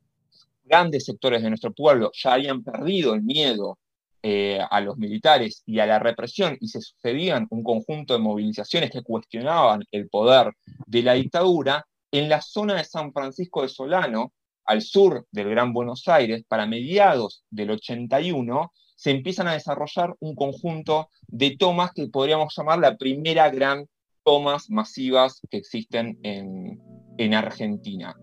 grandes 0.64 1.04
sectores 1.04 1.42
de 1.42 1.48
nuestro 1.48 1.72
pueblo 1.72 2.10
ya 2.14 2.34
habían 2.34 2.62
perdido 2.62 3.14
el 3.14 3.22
miedo 3.22 3.78
eh, 4.22 4.60
a 4.70 4.82
los 4.82 4.98
militares 4.98 5.62
y 5.64 5.78
a 5.78 5.86
la 5.86 5.98
represión 5.98 6.58
y 6.60 6.68
se 6.68 6.82
sucedían 6.82 7.46
un 7.48 7.62
conjunto 7.62 8.12
de 8.12 8.20
movilizaciones 8.20 8.90
que 8.90 9.02
cuestionaban 9.02 9.82
el 9.92 10.10
poder 10.10 10.52
de 10.86 11.02
la 11.02 11.14
dictadura, 11.14 11.86
en 12.12 12.28
la 12.28 12.42
zona 12.42 12.74
de 12.74 12.84
San 12.84 13.14
Francisco 13.14 13.62
de 13.62 13.70
Solano, 13.70 14.34
al 14.66 14.82
sur 14.82 15.26
del 15.30 15.48
Gran 15.48 15.72
Buenos 15.72 16.06
Aires, 16.06 16.44
para 16.46 16.66
mediados 16.66 17.44
del 17.48 17.70
81, 17.70 18.70
se 18.94 19.10
empiezan 19.10 19.48
a 19.48 19.54
desarrollar 19.54 20.14
un 20.20 20.34
conjunto 20.34 21.08
de 21.26 21.56
tomas 21.56 21.92
que 21.92 22.06
podríamos 22.08 22.54
llamar 22.54 22.78
la 22.78 22.98
primera 22.98 23.48
gran 23.48 23.86
tomas 24.22 24.68
masivas 24.68 25.40
que 25.50 25.56
existen 25.56 26.18
en, 26.22 26.78
en 27.16 27.32
Argentina. 27.32 28.14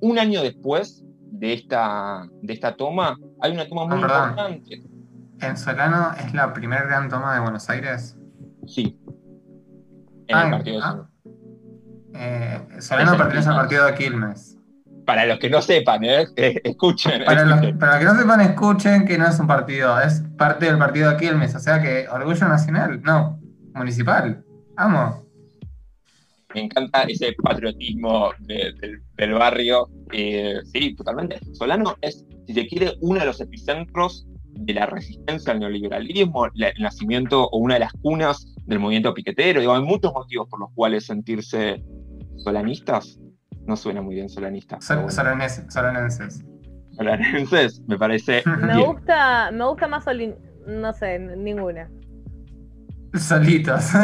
Un 0.00 0.18
año 0.18 0.42
después 0.42 1.04
de 1.04 1.52
esta, 1.52 2.26
de 2.40 2.54
esta 2.54 2.76
toma, 2.76 3.18
hay 3.42 3.52
una 3.52 3.68
toma 3.68 3.84
muy 3.84 3.98
ah, 4.00 4.48
importante 4.48 4.97
¿En 5.40 5.56
Solano 5.56 6.12
es 6.18 6.34
la 6.34 6.52
primera 6.52 6.84
gran 6.84 7.08
toma 7.08 7.34
de 7.34 7.40
Buenos 7.40 7.68
Aires? 7.70 8.16
Sí. 8.66 8.98
En 10.26 10.38
el 10.38 10.50
partido 10.50 10.80
ah. 10.82 11.08
eh, 12.14 12.60
Solano 12.80 13.16
pertenece 13.16 13.48
al 13.48 13.56
partido 13.56 13.86
de 13.86 13.94
Quilmes. 13.94 14.58
Para 15.06 15.24
los 15.24 15.38
que 15.38 15.48
no 15.48 15.62
sepan, 15.62 16.04
¿eh? 16.04 16.26
escuchen. 16.36 17.24
Para 17.24 17.44
los, 17.44 17.60
que 17.60 17.72
no 18.04 18.14
sepan, 18.14 18.40
escuchen 18.42 19.06
que 19.06 19.16
no 19.16 19.26
es 19.26 19.38
un 19.38 19.46
partido, 19.46 19.98
es 20.00 20.22
parte 20.36 20.66
del 20.66 20.76
partido 20.76 21.10
de 21.10 21.16
Quilmes. 21.16 21.54
O 21.54 21.60
sea 21.60 21.80
que 21.80 22.06
Orgullo 22.08 22.48
Nacional, 22.48 23.00
no, 23.02 23.40
municipal. 23.74 24.44
Vamos. 24.76 25.22
Me 26.54 26.62
encanta 26.62 27.02
ese 27.02 27.34
patriotismo 27.42 28.32
del 28.40 29.34
barrio. 29.34 29.88
Eh, 30.12 30.60
sí, 30.64 30.94
totalmente. 30.94 31.38
Solano 31.54 31.96
es, 32.00 32.26
si 32.46 32.54
se 32.54 32.66
quiere, 32.66 32.96
uno 33.00 33.20
de 33.20 33.26
los 33.26 33.40
epicentros 33.40 34.27
de 34.64 34.74
la 34.74 34.86
resistencia 34.86 35.52
al 35.52 35.60
neoliberalismo, 35.60 36.46
el 36.46 36.82
nacimiento 36.82 37.48
o 37.48 37.58
una 37.58 37.74
de 37.74 37.80
las 37.80 37.92
cunas 37.92 38.54
del 38.66 38.78
movimiento 38.78 39.14
piquetero. 39.14 39.60
Digo, 39.60 39.74
hay 39.74 39.82
muchos 39.82 40.12
motivos 40.12 40.48
por 40.48 40.60
los 40.60 40.70
cuales 40.74 41.06
sentirse 41.06 41.82
solanistas. 42.36 43.18
No 43.66 43.76
suena 43.76 44.02
muy 44.02 44.14
bien 44.14 44.28
solanistas. 44.28 44.84
solanenses. 44.84 46.44
Solanenses, 46.90 47.82
me 47.86 47.96
parece. 47.96 48.42
me 48.62 48.84
gusta, 48.84 49.50
me 49.52 49.64
gusta 49.64 49.86
más 49.86 50.04
solin... 50.04 50.34
no 50.66 50.92
sé, 50.92 51.18
ninguna. 51.18 51.88
Solitos. 53.14 53.90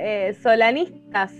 Eh, 0.00 0.32
solanistas. 0.40 1.34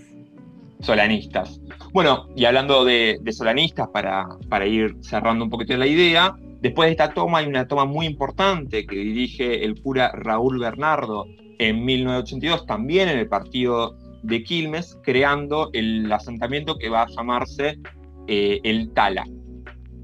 Solanistas. 0.81 1.61
Bueno, 1.93 2.27
y 2.35 2.43
hablando 2.43 2.83
de, 2.83 3.17
solanistas, 3.31 3.87
para, 3.87 4.27
para, 4.49 4.65
ir 4.65 4.97
cerrando 4.99 5.45
un 5.45 5.49
poquito 5.49 5.77
la 5.77 5.87
idea, 5.87 6.35
después 6.61 6.87
de 6.87 6.91
esta 6.91 7.13
toma 7.13 7.39
hay 7.39 7.47
una 7.47 7.67
toma 7.67 7.85
muy 7.85 8.05
importante 8.05 8.85
que 8.85 8.95
dirige 8.95 9.63
el 9.63 9.81
cura 9.81 10.11
Raúl 10.13 10.59
Bernardo 10.59 11.25
en 11.59 11.83
1982, 11.83 12.65
también 12.65 13.09
en 13.09 13.19
el 13.19 13.27
partido 13.27 13.97
de 14.23 14.43
Quilmes, 14.43 14.97
creando 15.03 15.69
el 15.73 16.11
asentamiento 16.11 16.77
que 16.77 16.89
va 16.89 17.03
a 17.03 17.07
llamarse 17.07 17.79
eh, 18.27 18.59
el 18.63 18.91
Tala. 18.93 19.25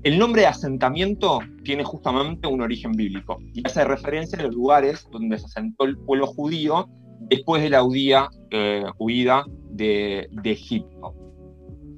El 0.04 0.20
nombre 0.20 0.42
de 0.42 0.48
asentamiento 0.48 1.40
tiene 1.64 1.84
justamente 1.84 2.48
un 2.48 2.62
origen 2.62 2.92
bíblico 2.92 3.40
y 3.54 3.66
hace 3.66 3.84
referencia 3.84 4.38
a 4.38 4.44
los 4.44 4.54
lugares 4.54 5.08
donde 5.12 5.40
se 5.40 5.46
asentó 5.46 5.86
el 5.86 5.98
pueblo 5.98 6.28
judío 6.28 6.88
después 7.22 7.64
de 7.64 7.72
la 7.72 7.84
eh, 8.52 8.84
huida 9.00 9.46
de, 9.72 10.30
Egipto. 10.44 11.16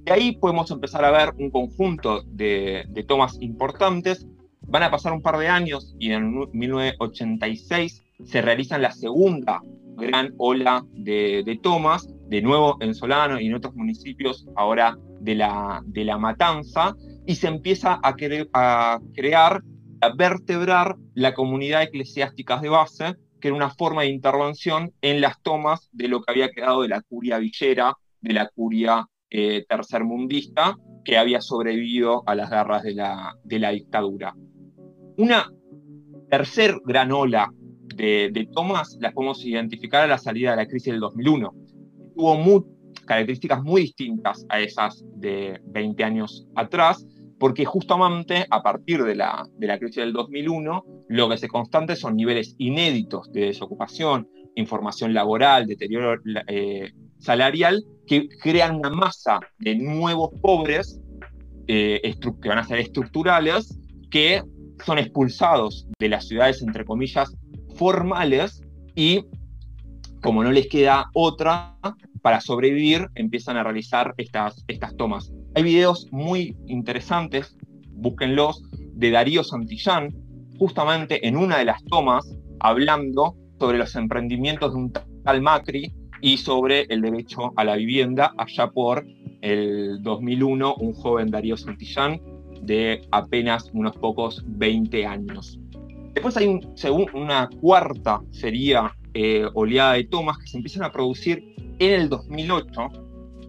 De 0.06 0.14
ahí 0.14 0.38
podemos 0.38 0.72
empezar 0.72 1.04
a 1.04 1.12
ver 1.12 1.34
un 1.38 1.52
conjunto 1.52 2.24
de, 2.28 2.88
tomas 3.08 3.38
importantes. 3.42 4.26
Van 4.70 4.84
a 4.84 4.92
pasar 4.92 5.14
un 5.14 5.22
par 5.22 5.38
de 5.38 5.48
años 5.48 5.96
y 5.98 6.12
en 6.12 6.50
1986 6.52 8.04
se 8.26 8.42
realiza 8.42 8.78
la 8.78 8.92
segunda 8.92 9.62
gran 9.96 10.34
ola 10.38 10.86
de, 10.92 11.60
tomas, 11.64 12.08
de 12.28 12.42
nuevo 12.42 12.78
en 12.82 12.94
Solano 12.94 13.40
y 13.40 13.48
en 13.48 13.56
otros 13.56 13.74
municipios 13.76 14.46
ahora 14.58 14.98
de 15.22 15.36
la, 15.36 16.18
Matanza, 16.20 16.96
y 17.26 17.36
se 17.36 17.48
empieza 17.48 18.00
a, 18.04 18.16
a 18.54 19.00
crear, 19.16 19.64
a 20.02 20.10
vertebrar 20.16 20.98
la 21.16 21.34
comunidad 21.34 21.84
eclesiástica 21.84 22.60
de 22.60 22.70
base, 22.70 23.16
que 23.40 23.48
era 23.48 23.56
una 23.56 23.70
forma 23.70 24.02
de 24.02 24.10
intervención 24.10 24.92
en 25.02 25.22
las 25.22 25.42
tomas 25.42 25.90
de 25.94 26.10
lo 26.10 26.22
que 26.22 26.32
había 26.32 26.52
quedado 26.52 26.82
de 26.82 26.90
la 26.90 27.02
curia 27.02 27.40
villera, 27.40 27.96
de 28.20 28.34
la 28.34 28.50
curia 28.50 29.08
eh, 29.30 29.66
tercermundista, 29.68 30.78
que 31.06 31.18
había 31.18 31.40
sobrevivido 31.40 32.24
a 32.28 32.36
las 32.36 32.50
garras 32.50 32.84
de 32.84 33.60
la 33.60 33.72
dictadura. 33.72 34.36
Una 35.18 35.52
tercer 36.30 36.76
gran 36.86 37.12
ola 37.12 37.52
de, 37.96 38.30
de, 38.32 38.48
tomas 38.54 38.98
las 39.00 39.14
podemos 39.14 39.44
identificar 39.44 40.04
a 40.04 40.08
la 40.08 40.20
salida 40.20 40.52
de 40.52 40.58
la 40.58 40.68
crisis 40.68 40.94
del 40.94 41.00
2001. 41.00 41.54
Tuvo 42.16 42.68
características 43.06 43.64
muy 43.64 43.82
distintas 43.82 44.46
a 44.50 44.60
esas 44.60 45.04
de 45.16 45.60
20 45.66 46.04
años 46.04 46.48
atrás, 46.56 47.04
porque 47.40 47.66
justamente 47.66 48.46
a 48.50 48.62
partir 48.62 49.04
de 49.04 49.16
la, 49.16 49.44
de 49.58 49.68
la 49.68 49.80
crisis 49.80 49.98
del 49.98 50.14
2001, 50.14 50.86
lo 51.08 51.30
que 51.30 51.38
se 51.38 51.48
constante 51.48 51.96
son 51.96 52.16
niveles 52.16 52.54
inéditos 52.60 53.32
de 53.32 53.48
desocupación, 53.48 54.30
información 54.56 55.16
laboral, 55.16 55.66
deterioro 55.66 56.22
eh, 56.48 56.92
salarial, 57.18 57.84
que 58.06 58.28
crean 58.42 58.76
una 58.76 58.92
masa 58.92 59.40
de 59.58 59.76
nuevos 59.76 60.32
pobres 60.42 61.00
eh, 61.68 62.16
que 62.42 62.50
van 62.50 62.60
a 62.60 62.64
ser 62.64 62.80
estructurales, 62.80 63.80
que 64.12 64.44
son 64.86 65.00
expulsados 65.00 65.88
de 66.00 66.10
las 66.10 66.28
ciudades, 66.28 66.62
entre 66.62 66.86
comillas, 66.86 67.36
formales 67.76 68.62
y 68.96 69.26
como 70.22 70.44
no 70.44 70.52
les 70.52 70.68
queda 70.68 71.10
otra, 71.14 71.78
para 72.22 72.42
sobrevivir 72.42 73.08
empiezan 73.16 73.58
a 73.58 73.64
realizar 73.64 74.14
estas, 74.18 74.64
estas 74.68 74.96
tomas. 74.98 75.32
Hay 75.56 75.64
videos 75.64 76.08
muy 76.12 76.58
interesantes, 76.68 77.56
búsquenlos, 77.92 78.64
de 78.72 79.12
Darío 79.12 79.44
Santillán, 79.44 80.14
justamente 80.58 81.26
en 81.28 81.38
una 81.38 81.60
de 81.60 81.66
las 81.66 81.84
tomas, 81.86 82.26
hablando 82.60 83.36
sobre 83.60 83.78
los 83.78 83.96
emprendimientos 83.96 84.74
de 84.74 84.80
un 84.80 84.92
tal 85.24 85.42
Macri 85.42 85.94
y 86.22 86.38
sobre 86.38 86.82
el 86.90 87.02
derecho 87.02 87.54
a 87.56 87.64
la 87.64 87.76
vivienda 87.76 88.34
allá 88.38 88.72
por 88.72 89.06
el 89.42 90.02
2001, 90.02 90.76
un 90.76 90.94
joven 90.94 91.30
Darío 91.30 91.56
Santillán 91.56 92.20
de 92.64 93.02
apenas 93.12 93.70
unos 93.74 93.96
pocos 93.98 94.44
20 94.46 95.06
años. 95.06 95.60
Después 96.14 96.36
hay 96.38 96.48
un, 96.48 96.62
una 97.14 97.50
cuarta 97.62 98.22
sería 98.32 98.92
eh, 99.14 99.46
oleada 99.54 99.94
de 99.94 100.06
tomas 100.06 100.38
que 100.38 100.48
se 100.48 100.58
empiezan 100.58 100.84
a 100.84 100.92
producir 100.92 101.56
en 101.80 101.94
el 101.94 102.10
2008 102.10 102.90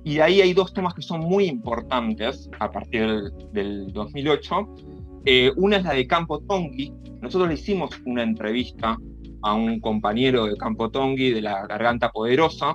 y 0.05 0.21
ahí 0.21 0.41
hay 0.41 0.55
dos 0.55 0.73
tomas 0.73 0.95
que 0.95 1.03
son 1.03 1.21
muy 1.21 1.45
importantes 1.47 2.49
a 2.59 2.71
partir 2.71 3.31
del, 3.53 3.93
2008. 3.93 4.75
Eh, 5.27 5.53
una 5.57 5.77
es 5.77 5.85
la 5.85 5.93
de 5.93 6.07
Campo 6.07 6.41
Tongi. 6.41 6.93
Nosotros 7.21 7.49
le 7.49 7.55
hicimos 7.55 7.91
una 8.07 8.23
entrevista 8.23 8.97
a 9.43 9.55
un 9.55 9.81
compañero 9.81 10.47
de 10.47 10.57
Campo 10.57 10.91
Tongi 10.91 11.33
de 11.33 11.43
la 11.43 11.67
Garganta 11.67 12.11
Poderosa 12.11 12.75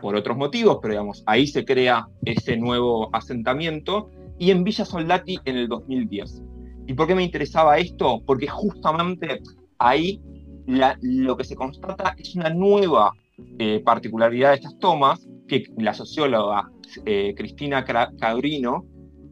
por 0.00 0.14
otros 0.16 0.36
motivos, 0.36 0.78
pero 0.82 0.92
digamos, 0.92 1.22
ahí 1.26 1.46
se 1.46 1.64
crea 1.64 2.06
ese 2.24 2.56
nuevo 2.56 3.08
asentamiento 3.14 4.10
y 4.38 4.50
en 4.50 4.64
Villa 4.64 4.84
Soldati 4.84 5.38
en 5.44 5.56
el 5.56 5.68
2010. 5.68 6.42
¿Y 6.86 6.94
por 6.94 7.06
qué 7.06 7.14
me 7.14 7.24
interesaba 7.24 7.78
esto? 7.78 8.22
Porque 8.24 8.46
justamente 8.46 9.40
ahí 9.78 10.20
lo 10.66 11.36
que 11.36 11.44
se 11.44 11.56
constata 11.56 12.14
es 12.18 12.34
una 12.34 12.50
nueva 12.50 13.12
eh, 13.58 13.80
particularidad 13.84 14.50
de 14.50 14.56
estas 14.56 14.78
tomas 14.78 15.26
que 15.46 15.64
la 15.78 15.94
socióloga 15.94 16.70
eh, 17.04 17.34
Cristina 17.36 17.84
Cadrino 17.84 18.84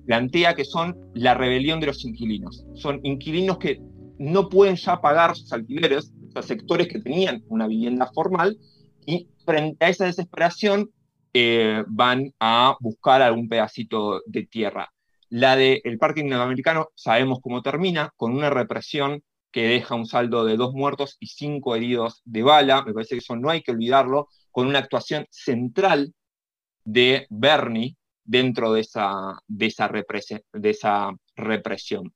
plantea 0.06 0.54
que 0.54 0.64
son 0.64 0.96
la 1.14 1.34
rebelión 1.34 1.80
de 1.80 1.86
los 1.86 2.04
inquilinos. 2.04 2.64
Son 2.74 3.00
inquilinos 3.02 3.58
que 3.58 3.80
no 4.18 4.48
pueden 4.48 4.76
ya 4.76 5.00
pagar 5.00 5.34
sus 5.34 5.52
alquileres, 5.52 6.12
o 6.28 6.30
sea, 6.32 6.42
sectores 6.42 6.88
que 6.88 7.00
tenían 7.00 7.42
una 7.48 7.66
vivienda 7.66 8.10
formal, 8.14 8.58
y 9.06 9.28
frente 9.44 9.84
a 9.84 9.88
esa 9.88 10.04
desesperación 10.04 10.90
eh, 11.32 11.82
van 11.88 12.32
a 12.38 12.76
buscar 12.80 13.22
algún 13.22 13.48
pedacito 13.48 14.20
de 14.26 14.46
tierra. 14.46 14.88
La 15.34 15.56
del 15.56 15.80
el 15.82 15.98
Parque 15.98 16.20
Interamericano 16.20 16.90
sabemos 16.94 17.40
cómo 17.42 17.60
termina, 17.60 18.12
con 18.16 18.36
una 18.36 18.50
represión 18.50 19.24
que 19.50 19.66
deja 19.66 19.96
un 19.96 20.06
saldo 20.06 20.44
de 20.44 20.56
dos 20.56 20.74
muertos 20.74 21.16
y 21.18 21.26
cinco 21.26 21.74
heridos 21.74 22.22
de 22.24 22.44
bala. 22.44 22.84
Me 22.84 22.92
parece 22.92 23.16
que 23.16 23.18
eso 23.18 23.34
no 23.34 23.50
hay 23.50 23.60
que 23.60 23.72
olvidarlo, 23.72 24.28
con 24.52 24.68
una 24.68 24.78
actuación 24.78 25.26
central 25.30 26.14
de 26.84 27.26
Bernie 27.30 27.96
dentro 28.22 28.72
de 28.72 28.82
esa, 28.82 29.40
de 29.48 29.66
esa, 29.66 29.90
de 30.52 30.70
esa 30.70 31.10
represión. 31.34 32.14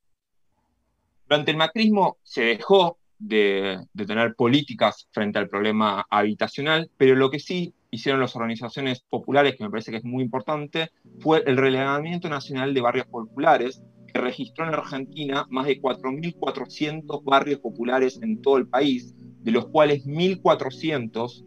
Durante 1.29 1.51
el 1.51 1.57
macrismo 1.57 2.19
se 2.23 2.43
dejó 2.43 3.01
de, 3.19 3.81
de, 3.95 4.07
tener 4.07 4.37
políticas 4.37 5.09
frente 5.11 5.41
al 5.41 5.49
problema 5.49 6.07
habitacional, 6.09 6.89
pero 6.97 7.17
lo 7.17 7.33
que 7.33 7.41
sí 7.41 7.75
hicieron 7.91 8.21
las 8.21 8.37
organizaciones 8.37 9.01
populares, 9.09 9.57
que 9.57 9.65
me 9.65 9.71
parece 9.71 9.91
que 9.91 9.99
es 9.99 10.05
muy 10.05 10.23
importante, 10.23 10.91
fue 11.21 11.43
el 11.47 11.57
relevamiento 11.57 12.29
nacional 12.29 12.75
de 12.75 12.81
barrios 12.81 13.07
populares, 13.07 13.83
que 14.13 14.21
registró 14.21 14.67
en 14.67 14.75
Argentina 14.75 15.47
más 15.51 15.67
de 15.67 15.81
4.400 15.81 17.23
barrios 17.25 17.61
populares 17.61 18.19
en 18.23 18.41
todo 18.41 18.57
el 18.57 18.69
país, 18.69 19.15
de 19.43 19.51
los 19.51 19.69
cuales 19.69 20.07
1.400 20.07 21.45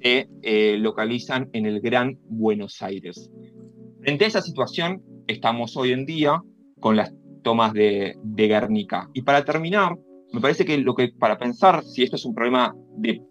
se 0.00 0.28
eh, 0.42 0.76
localizan 0.78 1.48
en 1.52 1.66
el 1.66 1.80
Gran 1.80 2.18
Buenos 2.28 2.82
Aires. 2.82 3.30
Frente 4.00 4.24
a 4.24 4.28
esa 4.28 4.42
situación, 4.42 5.02
estamos 5.26 5.76
hoy 5.76 5.92
en 5.92 6.04
día 6.06 6.42
con 6.80 6.96
las 6.96 7.14
tomas 7.42 7.72
de, 7.72 8.16
de 8.22 8.48
Guernica. 8.48 9.08
Y 9.12 9.22
para 9.22 9.44
terminar, 9.44 9.96
me 10.32 10.40
parece 10.40 10.64
que 10.64 10.78
lo 10.78 10.94
que 10.94 11.10
para 11.16 11.38
pensar 11.38 11.84
si 11.84 12.02
esto 12.02 12.16
es 12.16 12.24
un 12.24 12.34
problema 12.34 12.74
de 12.96 13.22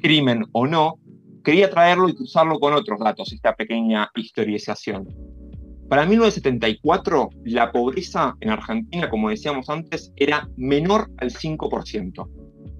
crimen 0.00 0.44
o 0.52 0.66
no, 0.66 0.98
quería 1.46 1.70
traerlo 1.70 2.08
y 2.08 2.14
cruzarlo 2.16 2.58
con 2.58 2.74
otros 2.74 2.98
datos, 2.98 3.32
esta 3.32 3.54
pequeña 3.54 4.10
historización. 4.16 5.06
Para 5.88 6.04
1974, 6.04 7.30
la 7.44 7.70
pobreza 7.70 8.34
en 8.40 8.50
Argentina, 8.50 9.08
como 9.08 9.30
decíamos 9.30 9.70
antes, 9.70 10.12
era 10.16 10.48
menor 10.56 11.08
al 11.18 11.30
5%. 11.30 12.28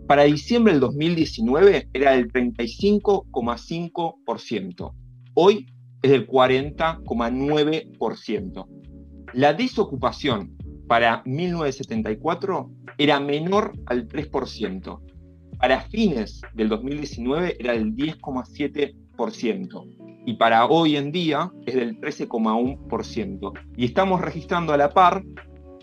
Para 0.09 0.25
diciembre 0.25 0.73
del 0.73 0.81
2019 0.81 1.91
era 1.93 2.17
del 2.17 2.33
35,5%. 2.33 4.93
Hoy 5.35 5.73
es 6.03 6.11
del 6.11 6.27
40,9%. 6.27 8.67
La 9.33 9.55
desocupación 9.55 10.57
para 10.89 11.23
1974 11.25 12.69
era 12.99 13.21
menor 13.21 13.75
al 13.87 14.09
3%. 14.09 15.16
Para 15.59 15.81
fines 15.83 16.41
del 16.55 16.69
2019 16.69 17.57
era 17.59 17.73
del 17.73 17.95
10,7% 17.95 20.07
y 20.27 20.35
para 20.35 20.67
hoy 20.67 20.97
en 20.97 21.13
día 21.13 21.51
es 21.67 21.75
del 21.75 21.99
13,1%. 22.01 23.53
Y 23.77 23.87
estamos 23.87 24.21
registrando 24.21 24.73
a 24.73 24.77
la 24.77 24.91
par 24.91 25.25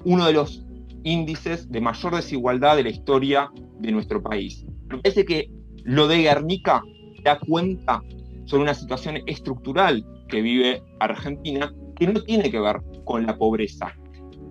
uno 0.06 0.26
de 0.26 0.34
los 0.34 0.66
índices 1.04 1.72
de 1.72 1.82
mayor 1.82 2.16
desigualdad 2.16 2.76
de 2.76 2.84
la 2.84 2.90
historia 2.90 3.50
de 3.80 3.92
nuestro 3.92 4.22
país. 4.22 4.66
Me 4.90 5.00
parece 5.00 5.26
que 5.26 5.50
lo 5.84 6.08
de 6.08 6.22
Guernica 6.22 6.82
da 7.24 7.40
cuenta 7.40 8.02
sobre 8.46 8.64
una 8.64 8.74
situación 8.74 9.20
estructural 9.26 10.06
que 10.28 10.42
vive 10.42 10.84
Argentina 11.00 11.74
que 11.96 12.08
no 12.08 12.22
tiene 12.22 12.52
que 12.52 12.60
ver 12.60 12.82
con 13.06 13.26
la 13.26 13.38
pobreza. 13.38 13.94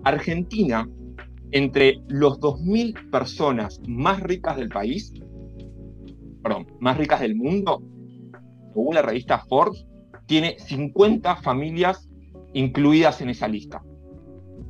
Argentina, 0.03 0.87
entre 1.53 2.01
los 2.07 2.39
2.000 2.39 3.11
personas 3.11 3.79
más 3.87 4.19
ricas 4.21 4.57
del 4.57 4.69
país, 4.69 5.13
perdón, 6.41 6.67
más 6.79 6.97
ricas 6.97 7.21
del 7.21 7.35
mundo, 7.35 7.81
según 8.73 8.95
la 8.95 9.03
revista 9.03 9.45
Forbes, 9.47 9.85
tiene 10.25 10.57
50 10.57 11.37
familias 11.37 12.09
incluidas 12.53 13.21
en 13.21 13.29
esa 13.29 13.47
lista. 13.47 13.83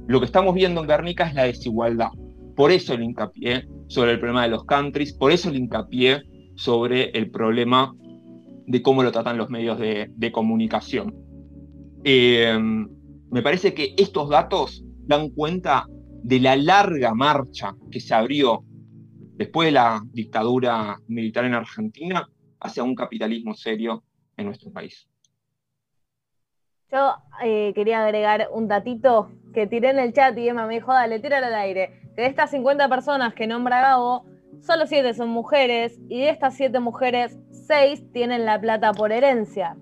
Lo 0.08 0.20
que 0.20 0.26
estamos 0.26 0.54
viendo 0.54 0.82
en 0.82 0.88
Guernica 0.88 1.26
es 1.26 1.34
la 1.34 1.46
desigualdad. 1.46 2.10
Por 2.56 2.72
eso 2.72 2.94
el 2.94 3.04
hincapié 3.04 3.66
sobre 3.88 4.12
el 4.12 4.20
problema 4.20 4.44
de 4.44 4.50
los 4.50 4.66
countries, 4.66 5.14
por 5.14 5.32
eso 5.32 5.50
el 5.50 5.56
hincapié 5.56 6.22
sobre 6.56 7.12
el 7.12 7.32
problema 7.32 7.96
de 8.68 8.82
cómo 8.82 9.04
lo 9.04 9.12
tratan 9.14 9.38
los 9.38 9.50
medios 9.50 9.80
de, 9.80 10.32
comunicación. 10.34 11.16
Eh, 12.04 12.60
me 13.32 13.42
parece 13.42 13.74
que 13.74 13.96
estos 13.98 14.30
datos 14.30 14.84
dan 15.06 15.30
cuenta 15.30 15.88
de 16.24 16.40
la 16.40 16.56
larga 16.56 17.14
marcha 17.14 17.76
que 17.92 18.00
se 18.00 18.14
abrió 18.14 18.64
después 19.36 19.68
de 19.68 19.74
la 19.74 20.02
dictadura 20.06 20.98
militar 21.08 21.44
en 21.46 21.54
Argentina 21.54 22.28
hacia 22.62 22.84
un 22.84 22.96
capitalismo 22.96 23.54
serio 23.54 24.04
en 24.38 24.46
nuestro 24.46 24.72
país. 24.72 25.08
Yo 26.90 27.16
eh, 27.44 27.74
quería 27.76 28.06
agregar 28.06 28.48
un 28.54 28.68
datito 28.68 29.32
que 29.54 29.68
tiré 29.68 29.90
en 29.90 30.00
el 30.00 30.14
chat 30.14 30.38
y 30.38 30.48
Emma 30.48 30.66
me 30.66 30.76
dijo, 30.76 30.94
dale, 30.94 31.20
tíralo 31.20 31.48
al 31.48 31.56
aire. 31.56 32.10
De 32.16 32.26
estas 32.26 32.52
50 32.52 32.88
personas 32.88 33.34
que 33.34 33.48
nombra 33.48 33.82
Gabo, 33.82 34.26
solo 34.62 34.86
7 34.88 35.14
son 35.14 35.30
mujeres 35.30 36.00
y 36.08 36.22
de 36.22 36.30
estas 36.30 36.56
7 36.56 36.80
mujeres, 36.80 37.38
6 37.68 38.12
tienen 38.14 38.46
la 38.46 38.62
plata 38.62 38.94
por 38.94 39.12
herencia. 39.12 39.76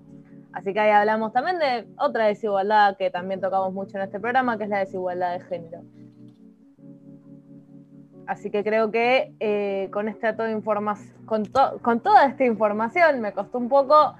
Así 0.52 0.72
que 0.72 0.80
ahí 0.80 0.90
hablamos 0.90 1.32
también 1.32 1.58
de 1.58 1.86
otra 1.98 2.26
desigualdad 2.26 2.96
que 2.96 3.10
también 3.10 3.40
tocamos 3.40 3.72
mucho 3.72 3.96
en 3.98 4.04
este 4.04 4.18
programa, 4.18 4.58
que 4.58 4.64
es 4.64 4.70
la 4.70 4.80
desigualdad 4.80 5.38
de 5.38 5.44
género. 5.44 5.82
Así 8.26 8.50
que 8.50 8.62
creo 8.62 8.90
que 8.90 9.34
eh, 9.40 9.88
con, 9.92 10.08
esta 10.08 10.36
toda 10.36 10.48
con, 11.26 11.44
con 11.80 12.00
toda 12.00 12.26
esta 12.26 12.44
información 12.44 13.20
me 13.20 13.32
costó 13.32 13.58
un 13.58 13.68
poco 13.68 14.14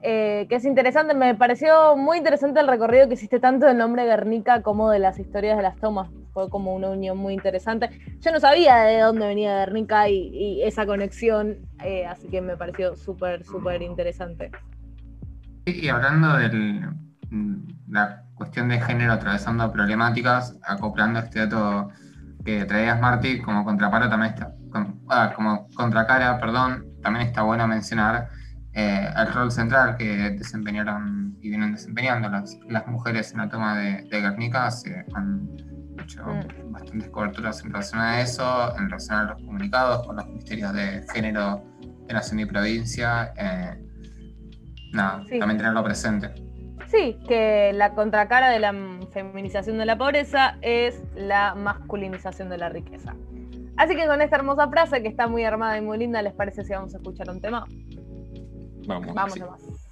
eh, 0.00 0.46
que 0.48 0.56
es 0.56 0.64
interesante, 0.64 1.12
me 1.14 1.34
pareció 1.34 1.96
muy 1.96 2.18
interesante 2.18 2.60
el 2.60 2.68
recorrido 2.68 3.08
que 3.08 3.14
hiciste 3.14 3.40
tanto 3.40 3.66
del 3.66 3.78
nombre 3.78 4.04
Guernica 4.04 4.62
como 4.62 4.90
de 4.90 5.00
las 5.00 5.18
historias 5.18 5.56
de 5.56 5.64
las 5.64 5.76
tomas. 5.76 6.08
Fue 6.32 6.48
como 6.48 6.72
una 6.74 6.90
unión 6.90 7.18
muy 7.18 7.34
interesante. 7.34 7.90
Yo 8.20 8.30
no 8.30 8.38
sabía 8.38 8.76
de 8.82 9.00
dónde 9.00 9.26
venía 9.26 9.58
Guernica 9.58 10.08
y, 10.08 10.62
esa 10.62 10.86
conexión, 10.86 11.56
eh, 11.82 12.06
así 12.06 12.28
que 12.28 12.40
me 12.40 12.56
pareció 12.56 12.94
súper, 12.94 13.44
súper 13.44 13.82
interesante. 13.82 14.52
Y 15.66 15.88
hablando 15.88 16.36
de 16.36 16.80
la 17.88 18.22
cuestión 18.34 18.68
de 18.68 18.80
género 18.80 19.14
atravesando 19.14 19.70
problemáticas, 19.72 20.56
acoplando 20.62 21.18
este 21.18 21.40
dato 21.40 21.90
que 22.44 22.64
traías 22.64 23.00
Marty 23.00 23.40
como 23.40 23.64
contraparo 23.64 24.08
también 24.08 24.34
está, 24.34 24.54
ah, 25.08 25.32
como 25.34 25.68
contracara, 25.74 26.38
perdón, 26.40 26.86
también 27.02 27.26
está 27.26 27.42
bueno 27.42 27.66
mencionar 27.66 28.28
eh, 28.72 29.08
el 29.16 29.32
rol 29.32 29.50
central 29.50 29.96
que 29.96 30.30
desempeñaron 30.30 31.36
y 31.40 31.48
vienen 31.48 31.72
desempeñando 31.72 32.28
las, 32.28 32.56
las 32.68 32.86
mujeres 32.86 33.32
en 33.32 33.38
la 33.38 33.48
toma 33.48 33.76
de, 33.76 34.06
de 34.10 34.20
Guernica. 34.20 34.70
Se 34.70 35.04
han 35.14 35.48
hecho 36.00 36.22
mm. 36.24 36.72
bastantes 36.72 37.08
coberturas 37.10 37.62
en 37.64 37.72
relación 37.72 38.00
a 38.00 38.20
eso, 38.20 38.76
en 38.76 38.84
relación 38.86 39.18
a 39.18 39.22
los 39.24 39.42
comunicados 39.42 40.06
con 40.06 40.16
los 40.16 40.26
ministerios 40.26 40.72
de 40.72 41.04
género 41.12 41.64
de 42.06 42.14
nación 42.14 42.40
y 42.40 42.46
provincia. 42.46 43.32
Eh, 43.36 43.84
nada, 44.92 45.22
también 45.38 45.58
tenerlo 45.58 45.82
presente. 45.82 46.47
Sí, 46.88 47.18
que 47.28 47.72
la 47.74 47.94
contracara 47.94 48.48
de 48.48 48.58
la 48.58 48.74
feminización 49.12 49.78
de 49.78 49.84
la 49.84 49.98
pobreza 49.98 50.56
es 50.62 51.02
la 51.14 51.54
masculinización 51.54 52.48
de 52.48 52.58
la 52.58 52.70
riqueza. 52.70 53.14
Así 53.76 53.94
que 53.94 54.06
con 54.06 54.22
esta 54.22 54.36
hermosa 54.36 54.68
frase 54.68 55.02
que 55.02 55.08
está 55.08 55.28
muy 55.28 55.44
armada 55.44 55.78
y 55.78 55.82
muy 55.82 55.98
linda, 55.98 56.22
¿les 56.22 56.32
parece 56.32 56.64
si 56.64 56.72
vamos 56.72 56.94
a 56.94 56.96
escuchar 56.96 57.30
un 57.30 57.40
tema? 57.40 57.66
Vamos. 58.86 59.14
Vamos 59.14 59.38
nomás. 59.38 59.87